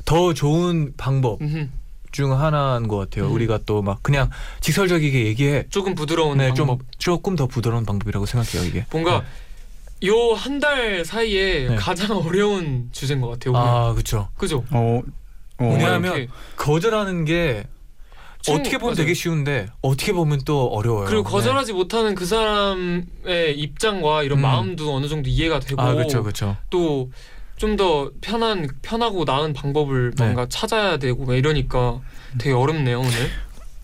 더 0.06 0.34
좋은 0.36 0.94
방법 0.98 1.42
음흠. 1.42 1.68
중 2.12 2.40
하나인 2.40 2.88
것 2.88 2.96
같아요. 2.98 3.26
음. 3.28 3.34
우리가 3.34 3.60
또 3.66 3.82
막 3.82 4.04
그냥 4.04 4.30
직설적이게 4.62 5.26
얘기해. 5.26 5.66
조금 5.70 5.96
부드러운 5.96 6.38
네, 6.38 6.50
방법. 6.50 6.56
좀 6.80 6.88
조금 7.00 7.36
더 7.36 7.48
부드러운 7.48 7.86
방법이라고 7.86 8.26
생각해요 8.28 8.64
이게. 8.70 8.86
뭔가 8.92 9.22
네. 9.22 9.26
요 10.04 10.36
한 10.36 10.60
달 10.60 11.06
사이에 11.06 11.70
네. 11.70 11.76
가장 11.76 12.18
어려운 12.18 12.90
주제인 12.92 13.22
것 13.22 13.30
같아요. 13.30 13.54
오늘. 13.54 13.68
아 13.68 13.94
그렇죠. 13.94 14.30
그죠? 14.38 14.64
어, 14.72 15.02
어, 15.60 15.70
왜냐하면 15.72 16.18
이렇게. 16.18 16.32
거절하는 16.58 17.26
게 17.26 17.66
좀- 18.42 18.56
어떻게 18.60 18.78
보면 18.78 18.94
맞아요. 18.94 18.96
되게 18.96 19.14
쉬운데 19.14 19.68
어떻게 19.82 20.12
보면 20.14 20.42
또 20.46 20.68
어려워요. 20.68 21.06
그리고 21.06 21.24
네. 21.24 21.30
거절하지 21.32 21.74
못하는 21.74 22.14
그 22.14 22.26
사람의 22.26 23.56
입장과 23.58 24.24
이런 24.24 24.40
음. 24.40 24.42
마음도 24.44 24.94
어느 24.94 25.08
정도 25.08 25.30
이해가 25.30 25.60
되고 25.62 25.82
아 25.82 25.94
그렇죠 25.94 26.22
그렇죠. 26.22 26.56
또좀 26.70 27.76
더 27.78 28.12
편한 28.22 28.68
편하고 28.84 29.24
나은 29.24 29.54
방법을 29.54 30.12
네. 30.16 30.24
뭔가 30.24 30.46
찾아야 30.48 30.98
되고 30.98 31.26
막 31.26 31.36
이러니까 31.36 32.02
되게 32.38 32.54
어렵네요 32.54 33.00
오늘. 33.00 33.12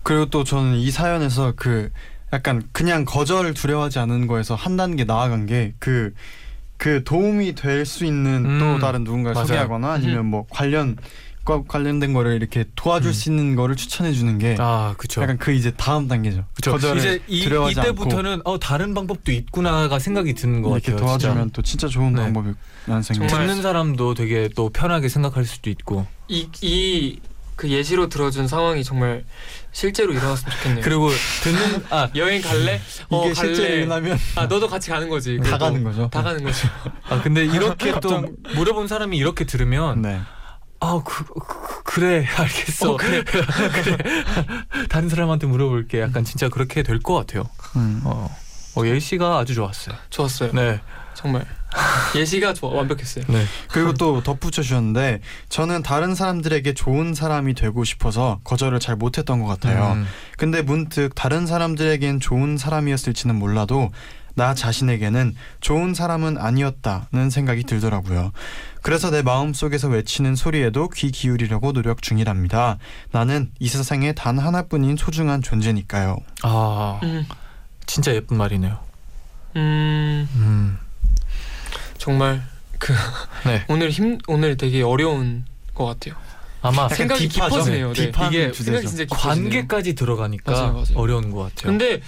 그리고 0.04 0.26
또 0.26 0.44
저는 0.44 0.76
이 0.76 0.90
사연에서 0.90 1.54
그 1.56 1.90
약간 2.32 2.62
그냥 2.72 3.04
거절 3.04 3.54
두려워하지 3.54 3.98
않는 4.00 4.26
거에서 4.26 4.54
한 4.54 4.76
단계 4.76 5.04
나아간 5.04 5.46
게그그 5.46 7.04
도움이 7.04 7.54
될 7.54 7.84
수 7.84 8.04
있는 8.04 8.44
음, 8.46 8.58
또 8.58 8.78
다른 8.78 9.04
누군가를 9.04 9.34
맞아요. 9.34 9.46
소개하거나 9.46 9.92
아니면 9.92 10.26
뭐 10.26 10.46
관련 10.50 10.96
과 11.44 11.60
관련된 11.66 12.12
거를 12.12 12.36
이렇게 12.36 12.64
도와줄 12.76 13.10
음. 13.10 13.12
수 13.12 13.28
있는 13.28 13.56
거를 13.56 13.74
추천해 13.74 14.12
주는 14.12 14.38
게 14.38 14.54
아 14.60 14.94
그렇죠. 14.96 15.20
약간 15.22 15.38
그 15.38 15.50
이제 15.50 15.72
다음 15.76 16.06
단계죠. 16.06 16.44
그쵸. 16.54 16.70
거절을 16.70 16.98
이제 16.98 17.20
이, 17.26 17.42
두려워하지 17.42 17.80
이때부터는 17.80 18.42
어 18.44 18.60
다른 18.60 18.94
방법도 18.94 19.32
있구나가 19.32 19.98
생각이 19.98 20.34
드는 20.34 20.58
않고 20.58 20.68
것 20.70 20.76
이렇게 20.76 20.92
같아요. 20.92 21.04
도와주면 21.06 21.36
진짜. 21.38 21.52
또 21.52 21.62
진짜 21.62 21.88
좋은 21.88 22.12
네. 22.12 22.22
방법이라는 22.22 23.02
생각이 23.02 23.28
정말 23.28 23.48
듣는 23.48 23.60
사람도 23.62 24.14
되게 24.14 24.48
또 24.54 24.68
편하게 24.70 25.08
생각할 25.08 25.44
수도 25.44 25.68
있고 25.68 26.06
이 26.28 26.48
이 26.62 27.18
그 27.56 27.68
예시로 27.68 28.08
들어준 28.08 28.48
상황이 28.48 28.82
정말 28.82 29.24
실제로 29.72 30.12
일어났으면 30.12 30.50
좋겠네요. 30.56 30.84
그리고 30.84 31.10
듣는 31.42 31.84
아 31.90 32.08
여행 32.16 32.40
갈래? 32.42 32.80
어, 33.10 33.24
이게 33.26 33.34
실제로 33.34 33.68
갈래. 33.68 33.76
일어나면 33.78 34.18
아 34.36 34.46
너도 34.46 34.68
같이 34.68 34.90
가는 34.90 35.08
거지. 35.08 35.38
다 35.38 35.58
가는 35.58 35.84
거죠. 35.84 36.08
다 36.10 36.22
가는 36.22 36.42
거죠. 36.42 36.68
아 37.08 37.20
근데 37.22 37.44
이렇게 37.44 37.92
또 38.00 38.24
물어본 38.54 38.88
사람이 38.88 39.16
이렇게 39.16 39.44
들으면 39.44 40.02
네. 40.02 40.20
아 40.80 41.00
그, 41.04 41.24
그, 41.24 41.82
그래 41.84 42.26
알겠어 42.36 42.96
그래 42.96 43.22
그래 43.22 43.96
다른 44.88 45.08
사람한테 45.08 45.46
물어볼게 45.46 46.00
약간 46.00 46.24
진짜 46.24 46.48
그렇게 46.48 46.82
될 46.82 46.98
것 47.00 47.14
같아요. 47.14 47.44
음. 47.76 48.00
어, 48.04 48.34
어 48.76 48.86
예시가 48.86 49.38
아주 49.38 49.54
좋았어요. 49.54 49.94
좋았어요. 50.10 50.50
네, 50.52 50.80
정말 51.14 51.46
예시가 52.16 52.54
좋아 52.54 52.74
완벽했어요. 52.74 53.24
네, 53.28 53.44
그리고 53.70 53.92
또 53.94 54.22
덧붙여 54.22 54.62
주셨는데 54.62 55.20
저는 55.48 55.82
다른 55.82 56.14
사람들에게 56.14 56.74
좋은 56.74 57.14
사람이 57.14 57.54
되고 57.54 57.84
싶어서 57.84 58.40
거절을 58.44 58.80
잘 58.80 58.96
못했던 58.96 59.40
것 59.40 59.46
같아요. 59.46 59.92
음, 59.92 60.06
근데 60.36 60.62
문득 60.62 61.14
다른 61.14 61.46
사람들에겐 61.46 62.20
좋은 62.20 62.58
사람이었을지는 62.58 63.34
몰라도 63.36 63.90
나 64.34 64.54
자신에게는 64.54 65.34
좋은 65.60 65.94
사람은 65.94 66.38
아니었다는 66.38 67.30
생각이 67.30 67.64
들더라고요. 67.64 68.32
그래서 68.80 69.10
내 69.10 69.22
마음 69.22 69.52
속에서 69.52 69.88
외치는 69.88 70.36
소리에도 70.36 70.88
귀 70.88 71.10
기울이려고 71.10 71.72
노력 71.72 72.02
중이랍니다. 72.02 72.78
나는 73.10 73.50
이 73.58 73.68
세상에 73.68 74.12
단 74.12 74.38
하나뿐인 74.38 74.96
소중한 74.96 75.42
존재니까요. 75.42 76.16
아 76.42 77.00
음, 77.02 77.26
진짜 77.86 78.14
예쁜 78.14 78.38
말이네요. 78.38 78.78
음 79.56 80.28
음, 80.34 80.78
정말 82.06 82.42
네, 83.46 83.64
오늘 83.68 83.90
힘 83.90 84.18
오늘 84.26 84.56
되게 84.56 84.82
어려운 84.82 85.44
것 85.72 85.86
같아요. 85.86 86.16
아마 86.60 86.88
생각이? 86.88 87.28
깊어지네요. 87.28 87.92
네. 87.92 88.10
이게 88.26 88.50
주제죠. 88.50 88.64
생각이 88.64 88.86
진짜 88.88 89.04
깊어지네요. 89.04 89.50
관계까지 89.50 89.94
들어가니까 89.94 90.50
맞아요, 90.52 90.72
맞아요. 90.72 90.84
어려운 90.96 91.30
것 91.30 91.42
같아요. 91.44 91.70
근데 91.70 92.00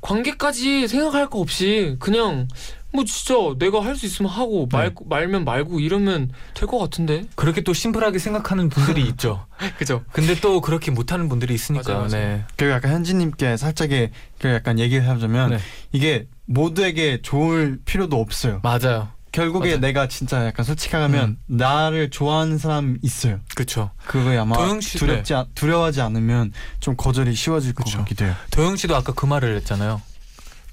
관계까지 0.00 0.88
생각할 0.88 1.28
거 1.28 1.38
없이 1.38 1.96
그냥 1.98 2.48
뭐 2.94 3.04
진짜 3.04 3.34
내가 3.58 3.84
할 3.84 3.94
수 3.94 4.06
있으면 4.06 4.30
하고 4.30 4.68
네. 4.70 4.76
말 4.76 4.94
말면 5.04 5.44
말고 5.44 5.80
이러면 5.80 6.30
될 6.54 6.66
것 6.66 6.78
같은데. 6.78 7.24
그렇게 7.34 7.60
또 7.60 7.74
심플하게 7.74 8.18
생각하는 8.18 8.70
분들이 8.70 9.02
있죠. 9.08 9.44
그죠? 9.78 10.02
근데 10.12 10.34
또 10.40 10.62
그렇게 10.62 10.90
못하는 10.90 11.28
분들이 11.28 11.52
있으니까. 11.52 11.92
맞아요, 11.92 12.08
맞아요. 12.08 12.26
네. 12.26 12.44
그리고 12.56 12.72
약간 12.72 12.92
현진님께 12.92 13.58
살짝의 13.58 14.12
그 14.38 14.48
약간 14.48 14.78
얘기를 14.78 15.06
하자면 15.06 15.50
네. 15.50 15.58
이게 15.92 16.26
모두에게 16.46 17.20
좋을 17.20 17.80
필요도 17.84 18.18
없어요. 18.18 18.60
맞아요. 18.62 19.08
결국에 19.32 19.70
맞아요. 19.70 19.80
내가 19.80 20.08
진짜 20.08 20.46
약간 20.46 20.64
솔직하면 20.64 21.38
나를 21.46 22.10
좋아하는 22.10 22.58
사람 22.58 22.98
있어요. 23.02 23.40
그렇죠. 23.54 23.90
그거에 24.06 24.36
아마 24.36 24.56
도영 24.56 24.80
씨- 24.82 24.98
두렵지 24.98 25.32
않- 25.34 25.46
두려워하지 25.54 26.00
않으면 26.02 26.52
좀 26.80 26.96
거절이 26.96 27.34
쉬워질 27.34 27.72
것 27.74 27.84
그쵸. 27.84 27.98
같기도 27.98 28.26
해요. 28.26 28.34
도영 28.50 28.76
씨도 28.76 28.94
아까 28.94 29.12
그 29.14 29.24
말을 29.26 29.56
했잖아요. 29.56 30.02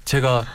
제가 0.06 0.46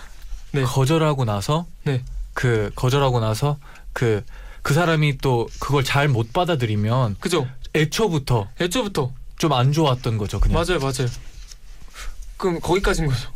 네. 0.52 0.62
거절하고 0.64 1.24
나서 1.24 1.66
네. 1.84 2.02
그 2.34 2.70
거절하고 2.74 3.20
나서 3.20 3.56
그그 3.94 4.74
사람이 4.74 5.18
또 5.18 5.48
그걸 5.58 5.82
잘 5.82 6.08
못 6.08 6.32
받아들이면 6.32 7.16
그죠? 7.20 7.48
애초부터 7.74 8.48
애초부터 8.60 9.12
좀 9.38 9.52
안 9.52 9.72
좋았던 9.72 10.16
거죠, 10.18 10.40
그냥. 10.40 10.54
맞아요, 10.54 10.78
맞아요. 10.78 11.08
그럼 12.36 12.60
거기까지인 12.60 13.08
거죠. 13.08 13.28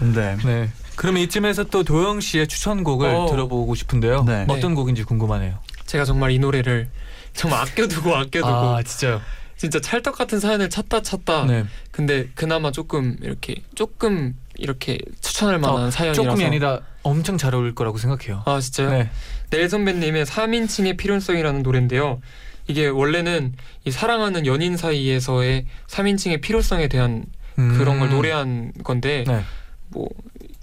네. 0.00 0.36
네. 0.44 0.70
그러면 0.98 1.22
이쯤에서 1.22 1.64
또 1.64 1.84
도영 1.84 2.18
씨의 2.18 2.48
추천곡을 2.48 3.08
어. 3.08 3.26
들어보고 3.30 3.76
싶은데요. 3.76 4.24
네. 4.24 4.44
어떤 4.48 4.74
곡인지 4.74 5.04
궁금하네요. 5.04 5.60
제가 5.86 6.04
정말 6.04 6.32
이 6.32 6.40
노래를 6.40 6.88
정말 7.34 7.60
아껴두고 7.60 8.16
아껴두고 8.16 8.48
아, 8.48 8.82
진짜요. 8.82 9.20
진짜 9.56 9.80
찰떡 9.80 10.18
같은 10.18 10.40
사연을 10.40 10.68
찾다 10.68 11.02
찾다. 11.02 11.44
네. 11.46 11.64
근데 11.92 12.28
그나마 12.34 12.72
조금 12.72 13.16
이렇게 13.22 13.62
조금 13.76 14.34
이렇게 14.56 14.98
추천할 15.20 15.60
만한 15.60 15.92
사연이라서. 15.92 16.20
조금이 16.20 16.44
아니라 16.44 16.80
엄청 17.04 17.38
잘 17.38 17.54
어울릴 17.54 17.76
거라고 17.76 17.96
생각해요. 17.96 18.42
아 18.44 18.58
진짜요? 18.58 18.90
네. 18.90 19.08
넬 19.50 19.68
선배님의 19.68 20.26
3인칭의 20.26 20.96
필요성이라는 20.96 21.62
노래인데요. 21.62 22.20
이게 22.66 22.88
원래는 22.88 23.54
이 23.84 23.92
사랑하는 23.92 24.46
연인 24.46 24.76
사이에서의 24.76 25.66
3인칭의 25.86 26.40
필요성에 26.40 26.88
대한 26.88 27.24
그런 27.54 28.00
걸 28.00 28.08
음. 28.08 28.14
노래한 28.14 28.72
건데 28.82 29.22
네. 29.28 29.44
뭐 29.90 30.08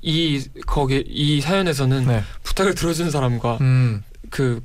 이 0.06 0.48
거기 0.68 1.04
이 1.08 1.42
사연에서는 1.42 2.06
네. 2.06 2.24
부탁을 2.44 2.76
들어주는 2.76 3.10
사람과 3.10 3.58
음. 3.62 4.04
그 4.30 4.64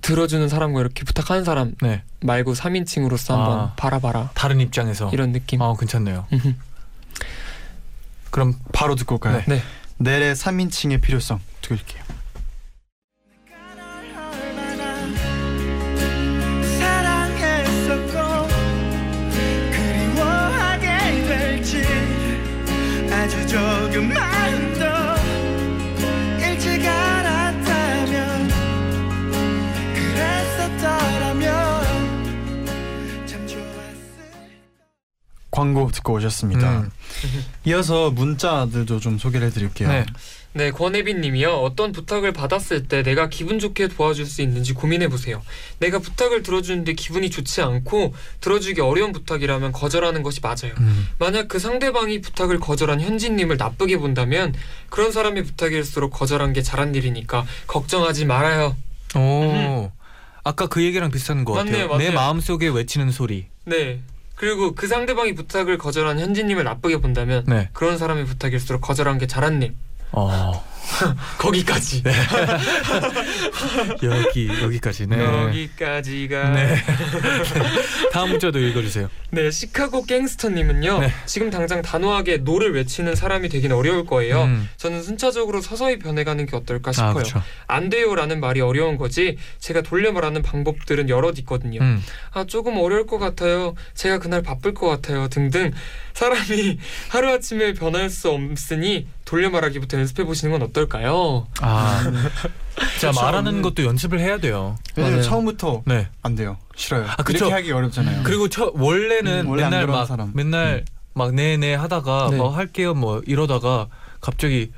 들어주는 0.00 0.48
사람과 0.48 0.80
이렇게 0.80 1.04
부탁하는 1.04 1.44
사람 1.44 1.74
네. 1.82 2.02
말고 2.20 2.54
3인칭으로서 2.54 3.34
한번 3.34 3.58
아. 3.58 3.74
바라봐라 3.76 4.30
다른 4.34 4.60
입장에서. 4.60 5.10
이런 5.12 5.32
느낌. 5.32 5.60
아, 5.60 5.74
괜찮네요. 5.76 6.26
그럼 8.30 8.54
바로 8.72 8.94
듣고 8.94 9.16
올까요? 9.16 9.42
네. 9.48 9.60
넬의 9.98 10.36
3인칭의 10.36 11.00
필요성 11.00 11.40
될지 21.28 21.82
아주 23.10 23.46
조금만 23.46 24.37
광고 35.58 35.90
듣고 35.90 36.12
오셨습니다. 36.14 36.80
음. 36.82 36.90
이어서 37.66 38.10
문자들도 38.10 39.00
좀 39.00 39.18
소개를 39.18 39.48
해드릴게요. 39.48 39.88
네. 39.88 40.06
네, 40.54 40.70
권혜빈 40.70 41.20
님이요. 41.20 41.50
어떤 41.50 41.92
부탁을 41.92 42.32
받았을 42.32 42.88
때 42.88 43.02
내가 43.02 43.28
기분 43.28 43.58
좋게 43.58 43.88
도와줄 43.88 44.24
수 44.24 44.40
있는지 44.40 44.72
고민해 44.72 45.08
보세요. 45.08 45.42
내가 45.78 45.98
부탁을 45.98 46.42
들어주는데 46.42 46.94
기분이 46.94 47.30
좋지 47.30 47.60
않고 47.60 48.14
들어주기 48.40 48.80
어려운 48.80 49.12
부탁이라면 49.12 49.72
거절하는 49.72 50.22
것이 50.22 50.40
맞아요. 50.40 50.72
음. 50.78 51.08
만약 51.18 51.48
그 51.48 51.58
상대방이 51.58 52.20
부탁을 52.22 52.60
거절한 52.60 53.00
현진 53.00 53.36
님을 53.36 53.56
나쁘게 53.56 53.98
본다면 53.98 54.54
그런 54.88 55.12
사람의 55.12 55.44
부탁일수록 55.44 56.12
거절한 56.12 56.54
게 56.54 56.62
잘한 56.62 56.94
일이니까 56.94 57.44
걱정하지 57.66 58.24
말아요. 58.24 58.74
오. 59.16 59.92
아까 60.44 60.66
그 60.66 60.82
얘기랑 60.82 61.10
비슷한 61.10 61.44
것 61.44 61.54
맞네요, 61.54 61.88
같아요. 61.88 61.98
내 61.98 62.04
맞네요. 62.06 62.12
마음 62.12 62.40
속에 62.40 62.68
외치는 62.68 63.10
소리. 63.12 63.46
네. 63.64 64.00
그리고 64.38 64.74
그 64.74 64.86
상대방이 64.86 65.34
부탁을 65.34 65.78
거절한 65.78 66.20
현진님을 66.20 66.64
나쁘게 66.64 66.98
본다면 66.98 67.44
네. 67.46 67.68
그런 67.72 67.98
사람의 67.98 68.24
부탁일수록 68.24 68.80
거절한 68.80 69.18
게 69.18 69.26
잘한 69.26 69.58
일 69.58 69.76
어 70.12 70.64
거기까지 71.38 72.02
여기 74.02 74.48
여기까지. 74.48 75.06
네. 75.06 75.22
여기까지가 75.22 76.48
네. 76.50 76.76
다음 78.12 78.30
문자도 78.30 78.58
읽어주세요. 78.58 79.08
네, 79.30 79.50
시카고 79.50 80.04
갱스터님은요. 80.04 81.00
네. 81.00 81.12
지금 81.26 81.50
당장 81.50 81.82
단호하게 81.82 82.38
no를 82.38 82.74
외치는 82.74 83.14
사람이 83.14 83.48
되긴 83.48 83.72
어려울 83.72 84.06
거예요. 84.06 84.44
음. 84.44 84.68
저는 84.76 85.02
순차적으로 85.02 85.60
서서히 85.60 85.98
변해가는 85.98 86.46
게 86.46 86.56
어떨까 86.56 86.90
아 86.90 86.92
싶어요. 86.92 87.14
그렇죠. 87.14 87.42
안 87.66 87.90
돼요라는 87.90 88.40
말이 88.40 88.60
어려운 88.60 88.96
거지. 88.96 89.36
제가 89.58 89.82
돌려 89.82 90.12
말하는 90.12 90.42
방법들은 90.42 91.08
여럿 91.08 91.38
있거든요. 91.40 91.80
음. 91.80 92.02
아 92.32 92.44
조금 92.44 92.78
어려울 92.78 93.06
것 93.06 93.18
같아요. 93.18 93.74
제가 93.94 94.18
그날 94.18 94.42
바쁠 94.42 94.74
것 94.74 94.88
같아요. 94.88 95.28
등등 95.28 95.72
사람이 96.14 96.78
하루 97.10 97.28
아침에 97.28 97.74
변할 97.74 98.10
수 98.10 98.30
없으니 98.30 99.06
돌려 99.24 99.50
말하기부터 99.50 99.98
연습해 99.98 100.24
보시는 100.24 100.52
건 100.52 100.62
어떨까요? 100.62 100.77
아, 101.60 102.02
자 103.00 103.10
그렇죠. 103.10 103.12
말하는 103.20 103.62
것도 103.62 103.84
연습을 103.84 104.20
해야 104.20 104.38
돼요. 104.38 104.76
왜냐면 104.96 105.18
맞아요. 105.18 105.28
처음부터 105.30 105.82
네. 105.86 106.08
안 106.22 106.34
돼요. 106.34 106.56
싫어요. 106.76 107.06
아, 107.08 107.16
그쵸. 107.16 107.38
이렇게 107.46 107.52
하기 107.54 107.72
어렵잖아요. 107.72 108.22
그리고 108.22 108.48
저 108.48 108.70
원래는 108.74 109.46
음, 109.46 109.50
원래 109.50 109.64
안 109.64 109.70
맨날 109.70 109.86
막 109.86 110.06
사람. 110.06 110.30
맨날 110.34 110.84
막 111.14 111.34
네네 111.34 111.74
하다가 111.74 112.28
네. 112.30 112.36
뭐 112.36 112.50
할게요 112.50 112.94
뭐 112.94 113.20
이러다가 113.26 113.88
갑자기 114.20 114.70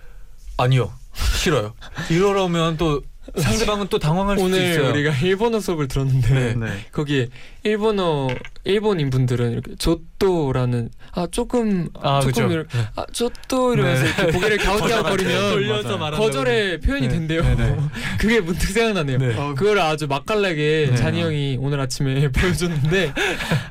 아니요 0.56 0.90
싫어요 1.36 1.74
이러려면 2.08 2.78
또 2.78 3.02
상대방은 3.36 3.88
또 3.88 3.98
당황할 3.98 4.36
수도 4.36 4.46
오늘 4.46 4.70
있어요. 4.72 4.90
우리가 4.90 5.14
일본어 5.22 5.60
수업을 5.60 5.88
들었는데 5.88 6.34
네. 6.34 6.54
네. 6.54 6.66
거기에 6.92 7.28
일본어 7.62 8.28
일본인 8.64 9.10
분들은 9.10 9.52
이렇게 9.52 9.74
조또라는 9.76 10.90
아 11.12 11.26
조금 11.30 11.88
아 12.00 12.20
조금 12.20 12.32
그죠. 12.48 12.52
이렇- 12.52 12.64
아 12.96 13.04
조또 13.12 13.74
이러면서 13.74 14.04
네. 14.04 14.10
이렇게 14.18 14.32
고개를 14.32 14.56
갸웃갸웃 14.58 15.02
거리면 15.06 15.42
맞아요. 15.68 15.98
말한다고. 15.98 16.16
거절의 16.24 16.80
표현이 16.80 17.08
네. 17.08 17.14
된대요. 17.14 17.42
네, 17.42 17.54
네. 17.56 17.76
그게 18.18 18.40
문득 18.40 18.66
생각나네요. 18.70 19.18
네. 19.18 19.36
어, 19.36 19.54
그걸 19.54 19.78
아주 19.78 20.06
맛깔나게 20.06 20.88
네. 20.90 20.96
잔이 20.96 21.20
형이 21.22 21.56
오늘 21.60 21.80
아침에 21.80 22.28
보여줬는데 22.32 23.12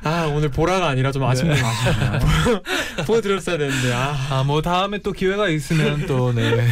아 0.04 0.26
오늘 0.34 0.48
보라가 0.50 0.88
아니라 0.88 1.10
좀 1.12 1.24
아쉽네요. 1.24 1.62
보여드렸어야 3.06 3.58
되는데 3.58 3.92
아아뭐 3.92 4.62
다음에 4.62 4.98
또 4.98 5.12
기회가 5.12 5.48
있으면 5.48 6.06
또 6.06 6.32
네. 6.32 6.66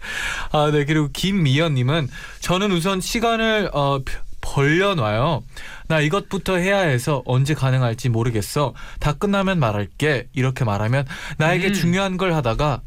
아 0.52 0.70
네 0.70 0.84
그리고 0.84 1.08
김미연님은 1.12 2.08
저는 2.40 2.72
우선 2.72 3.00
시간을 3.00 3.70
어 3.72 4.00
펴- 4.04 4.20
벌려놔요. 4.42 5.42
나 5.88 6.00
이것부터 6.00 6.56
해야 6.56 6.78
해서 6.78 7.22
언제 7.26 7.52
가능할지 7.54 8.08
모르겠어. 8.08 8.72
다 8.98 9.12
끝나면 9.12 9.58
말할게. 9.58 10.28
이렇게 10.32 10.64
말하면 10.64 11.06
나에게 11.38 11.68
음. 11.68 11.72
중요한 11.74 12.16
걸 12.16 12.32
하다가 12.34 12.80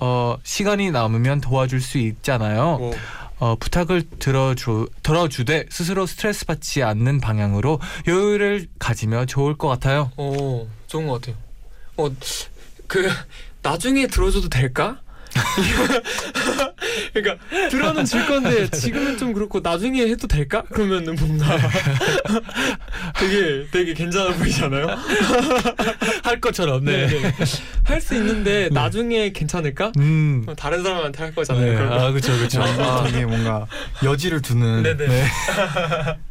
어 0.00 0.36
시간이 0.42 0.90
남으면 0.90 1.40
도와줄 1.40 1.80
수 1.80 1.98
있잖아요. 1.98 2.78
뭐, 2.78 2.94
어 3.38 3.54
부탁을 3.56 4.02
들어주 4.18 4.88
들어주되 5.04 5.66
스스로 5.70 6.06
스트레스 6.06 6.44
받지 6.46 6.82
않는 6.82 7.20
방향으로 7.20 7.78
여유를 8.08 8.66
가지면 8.80 9.26
좋을 9.28 9.56
것 9.56 9.68
같아요. 9.68 10.10
어 10.16 10.66
좋은 10.88 11.06
것 11.06 11.20
같아요. 11.20 11.36
어 11.96 12.10
그 12.88 13.08
나중에 13.62 14.06
들어줘도 14.06 14.48
될까? 14.48 15.00
그러니까 17.12 17.44
들어는 17.70 18.04
줄 18.04 18.26
건데 18.26 18.68
지금은 18.70 19.18
좀 19.18 19.32
그렇고 19.32 19.60
나중에 19.60 20.02
해도 20.02 20.26
될까? 20.26 20.62
그러면은 20.62 21.16
뭔가 21.16 21.46
되게 23.18 23.66
되게 23.70 23.94
괜찮아 23.94 24.34
보이잖아요. 24.34 24.86
할 26.22 26.40
것처럼 26.40 26.84
할수 27.84 28.14
있는데 28.14 28.68
나중에 28.72 29.30
괜찮을까? 29.32 29.92
음. 29.98 30.42
그럼 30.42 30.56
다른 30.56 30.82
사람한테 30.82 31.22
할 31.22 31.34
거잖아요. 31.34 31.66
네. 31.66 31.74
그러면. 31.74 31.98
아 32.00 32.10
그렇죠 32.10 32.36
그렇죠. 32.36 32.62
아, 32.62 33.04
되게 33.04 33.24
뭔가 33.24 33.66
여지를 34.04 34.42
두는. 34.42 34.82
네네. 34.82 35.06
네. 35.06 35.24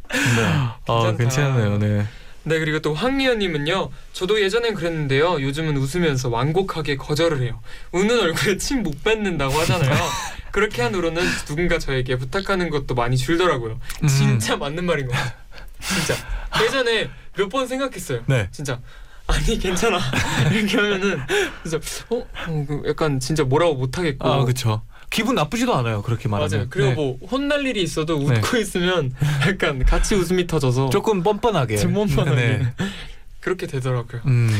아 0.08 0.78
괜찮다. 0.86 1.16
괜찮네요. 1.16 1.78
네. 1.78 2.06
네 2.48 2.58
그리고 2.58 2.80
또 2.80 2.94
황미연님은요 2.94 3.90
저도 4.12 4.40
예전엔 4.40 4.74
그랬는데요. 4.74 5.40
요즘은 5.42 5.76
웃으면서 5.76 6.28
완곡하게 6.30 6.96
거절을 6.96 7.42
해요. 7.42 7.60
우는 7.92 8.18
얼굴에 8.20 8.56
침 8.56 8.82
못 8.82 9.02
뱉는다고 9.04 9.54
하잖아요. 9.60 9.92
그렇게 10.52 10.82
한 10.82 10.94
후로는 10.94 11.22
누군가 11.46 11.78
저에게 11.78 12.16
부탁하는 12.16 12.70
것도 12.70 12.94
많이 12.94 13.16
줄더라고요. 13.16 13.78
음. 14.02 14.08
진짜 14.08 14.56
맞는 14.56 14.84
말인 14.86 15.06
것 15.06 15.12
같아요. 15.12 15.32
진짜. 15.80 16.14
예전에 16.64 17.10
몇 17.36 17.48
번 17.50 17.66
생각했어요. 17.68 18.22
네. 18.26 18.48
진짜. 18.50 18.80
아니 19.26 19.58
괜찮아. 19.58 19.98
이렇게 20.52 20.76
하면은 20.78 21.20
진짜 21.62 21.78
어? 22.10 22.16
어, 22.16 22.64
그 22.66 22.82
약간 22.88 23.20
진짜 23.20 23.44
뭐라고 23.44 23.74
못 23.74 23.98
하겠고. 23.98 24.26
아 24.26 24.42
그렇죠. 24.44 24.82
기분 25.10 25.34
나쁘지도 25.36 25.74
않아요. 25.74 26.02
그렇게 26.02 26.28
말하면. 26.28 26.50
맞아요 26.50 26.66
그리고 26.70 26.88
네. 26.90 26.94
뭐 26.94 27.18
혼날 27.30 27.66
일이 27.66 27.82
있어도 27.82 28.16
웃고 28.16 28.56
있으면 28.58 29.12
약간 29.46 29.84
같이 29.84 30.14
웃음이 30.14 30.46
터져서 30.46 30.90
조금 30.90 31.22
뻔뻔하게. 31.22 31.76
좀 31.76 31.94
뻔뻔하게 31.94 32.36
네. 32.36 32.72
그렇게 33.40 33.66
되더라고요 33.66 34.20
음. 34.26 34.50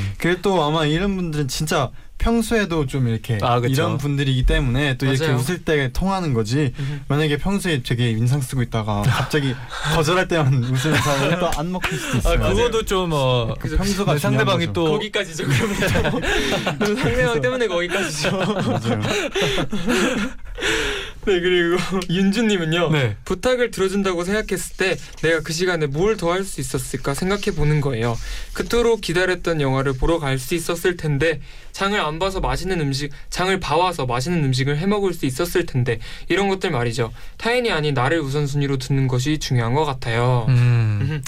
또 0.41 0.63
아마 0.63 0.87
이런 0.87 1.17
분들은 1.17 1.49
진짜 1.49 1.91
평소에도 2.19 2.87
좀 2.87 3.09
이렇게 3.09 3.39
아. 3.43 3.61
이런 3.65 3.97
분들이기 3.97 4.45
때문에 4.45 4.99
또 4.99 5.07
이렇게 5.07 5.27
맞아요. 5.27 5.39
웃을 5.39 5.65
때 5.65 5.91
통하는 5.93 6.35
거지. 6.35 6.73
음. 6.79 7.05
만약에 7.09 7.39
평소에 7.39 7.83
되게 7.83 8.11
인상 8.11 8.41
쓰고 8.41 8.63
있다가 8.63 9.03
갑자기 9.03 9.55
거절할 9.95 10.29
때만 10.29 10.53
웃으면서 10.65 11.39
또안 11.39 11.73
먹힐 11.73 11.99
수도 11.99 12.17
아 12.29 12.35
있어요. 12.35 12.55
그거도 12.55 12.85
좀 12.85 13.11
어. 13.13 13.55
그 13.59 13.77
평소가 13.77 14.15
네, 14.15 14.19
상대방이 14.19 14.67
중요한 14.67 14.73
또 14.75 14.85
거기까지죠 14.93 15.45
그러면 15.47 16.79
또 16.79 16.97
상대방 17.01 17.41
때문에 17.41 17.67
거기까지죠 17.69 18.31
거죠. 18.39 18.71
맞아요. 18.71 19.01
네 21.27 21.41
그리고 21.41 21.77
윤주님은요 22.09 22.91
네. 22.91 23.17
부탁을 23.25 23.71
들어준다고 23.71 24.25
생각했을 24.25 24.77
때 24.77 24.97
내가 25.23 25.41
그 25.41 25.53
시간에 25.53 25.87
뭘 25.87 26.17
더 26.17 26.31
할 26.33 26.45
수 26.45 26.61
있었을까 26.61 27.15
생각해 27.15 27.55
보는 27.57 27.81
거예요 27.81 28.17
그토록 28.55 29.01
기다렸던 29.03 29.61
영화를 29.61 29.93
보러 29.95 30.19
갈 30.19 30.39
수 30.39 30.55
있었을 30.55 30.97
텐데 30.97 31.41
장을 31.73 31.99
안 32.01 32.19
봐서 32.19 32.41
맛있는 32.41 32.81
음식 32.81 33.11
장을 33.31 33.59
봐와서 33.61 34.07
맛있는 34.07 34.45
음식을 34.45 34.79
해 34.79 34.87
먹을 34.87 35.13
수 35.13 35.27
있었을 35.27 35.67
텐데 35.67 35.99
이런 36.29 36.49
것들 36.49 36.71
말이죠 36.71 37.13
타인이 37.37 37.71
아닌 37.71 37.95
나를 37.95 38.21
우선순위로 38.21 38.79
두는 38.79 39.07
것이 39.09 39.39
중요한 39.39 39.75
것 39.75 39.85
같아요 39.85 40.47
음. 40.49 40.99
음. 41.03 41.23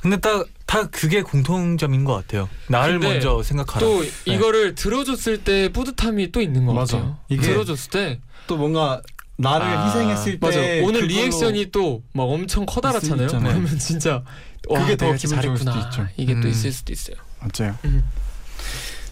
근데 0.00 0.16
딱 0.18 0.46
다 0.68 0.86
그게 0.90 1.22
공통점인 1.22 2.04
것 2.04 2.12
같아요. 2.12 2.46
나를 2.66 2.98
먼저 2.98 3.42
생각하라. 3.42 3.80
또 3.80 4.04
이거를 4.26 4.74
들어줬을 4.74 5.38
때 5.42 5.70
뿌듯함이 5.72 6.30
또 6.30 6.42
있는 6.42 6.66
것 6.66 6.74
맞아. 6.74 6.98
같아요 6.98 7.18
이게 7.30 7.40
들어줬을 7.40 7.90
때 7.90 8.20
또 8.46 8.58
뭔가 8.58 9.00
나를 9.40 9.66
아, 9.66 9.86
희생했을 9.86 10.40
때 10.40 10.46
맞아. 10.46 10.58
오늘 10.86 11.06
리액션이 11.06 11.70
또 11.70 12.02
막 12.12 12.24
엄청 12.24 12.66
커다랗잖아요. 12.66 13.28
그러면 13.28 13.78
진짜 13.78 14.22
와, 14.68 14.80
그게 14.80 14.96
더 14.96 15.12
기분 15.14 15.40
좋을 15.40 15.56
수도. 15.56 15.70
있죠. 15.78 16.06
이게 16.16 16.34
또 16.34 16.40
음. 16.40 16.48
있을 16.48 16.72
수도 16.72 16.92
있어요. 16.92 17.16
맞아요. 17.40 17.76
음. 17.84 18.04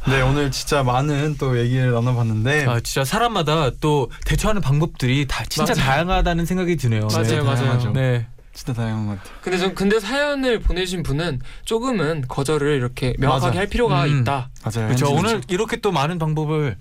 네 0.08 0.20
오늘 0.20 0.50
진짜 0.52 0.82
많은 0.84 1.36
또 1.36 1.58
얘기를 1.58 1.92
나눠봤는데 1.92 2.64
아 2.66 2.78
진짜 2.80 3.04
사람마다 3.04 3.70
또 3.80 4.08
대처하는 4.24 4.60
방법들이 4.62 5.26
다 5.26 5.44
진짜 5.48 5.74
맞아요. 5.74 5.84
다양하다는 5.84 6.46
생각이 6.46 6.76
드네요. 6.76 7.08
맞아요, 7.08 7.22
네. 7.24 7.40
맞아요. 7.42 7.92
네. 7.92 8.26
진짜 8.52 8.72
다양한 8.72 9.06
것 9.06 9.18
같아요. 9.18 9.34
근데 9.42 9.58
전 9.58 9.74
근데 9.74 10.00
사연을 10.00 10.60
보내신 10.60 11.02
분은 11.02 11.40
조금은 11.64 12.24
거절을 12.28 12.76
이렇게 12.76 13.14
명확하게 13.18 13.46
맞아. 13.48 13.58
할 13.60 13.66
필요가 13.68 14.04
음. 14.06 14.20
있다. 14.20 14.50
맞아요. 14.64 14.86
그렇죠. 14.88 15.12
오늘 15.12 15.40
이렇게 15.48 15.76
또 15.76 15.92
많은 15.92 16.18
방법을 16.18 16.76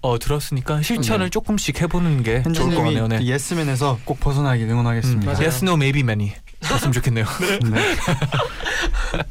어, 0.00 0.18
들었으니까 0.18 0.82
실천을 0.82 1.26
네. 1.26 1.30
조금씩 1.30 1.80
해보는 1.82 2.22
게 2.22 2.42
좋을 2.42 2.74
것 2.74 2.82
같네요. 2.82 3.08
네. 3.08 3.22
예스맨에서 3.22 3.98
꼭 4.04 4.20
벗어나길 4.20 4.68
응원하겠습니다. 4.68 5.32
맞아요. 5.32 5.42
Yes, 5.44 5.64
no, 5.64 5.74
maybe, 5.74 6.00
many. 6.00 6.32
됐으면 6.60 6.92
좋겠네요. 6.92 7.24
네. 7.70 7.96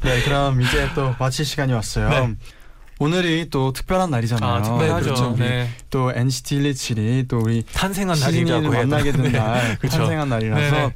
네, 0.02 0.22
그럼 0.22 0.60
이제 0.60 0.88
또 0.94 1.14
마칠 1.18 1.44
시간이 1.44 1.72
왔어요. 1.72 2.08
네. 2.08 2.34
오늘이 2.98 3.48
또 3.50 3.72
특별한 3.72 4.10
날이잖아요. 4.10 4.50
아, 4.50 4.62
특별하죠. 4.62 5.04
그렇죠. 5.04 5.36
네. 5.38 5.70
또 5.88 6.12
NCT 6.12 6.60
127이 6.60 7.28
또 7.28 7.38
우리 7.38 7.62
탄생한 7.72 8.18
날이라고 8.18 8.68
만나게 8.70 9.12
된 9.12 9.22
되나? 9.30 9.44
날, 9.44 9.68
네. 9.68 9.76
그렇죠. 9.78 9.98
탄생한 9.98 10.28
날이라서 10.28 10.76
네네. 10.76 10.94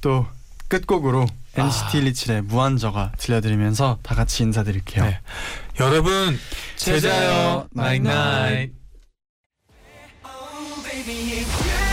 또 0.00 0.26
끝곡으로 0.68 1.26
아. 1.56 1.62
NCT 1.62 2.00
127의 2.02 2.40
무한저가 2.42 3.12
들려드리면서 3.18 3.98
다 4.02 4.14
같이 4.16 4.42
인사드릴게요. 4.42 5.04
네. 5.04 5.20
여러분. 5.78 6.38
제자요 6.76 7.68
나잇나잇 7.70 8.72
baby, 11.06 11.40
it's 11.40 11.66
you. 11.66 11.83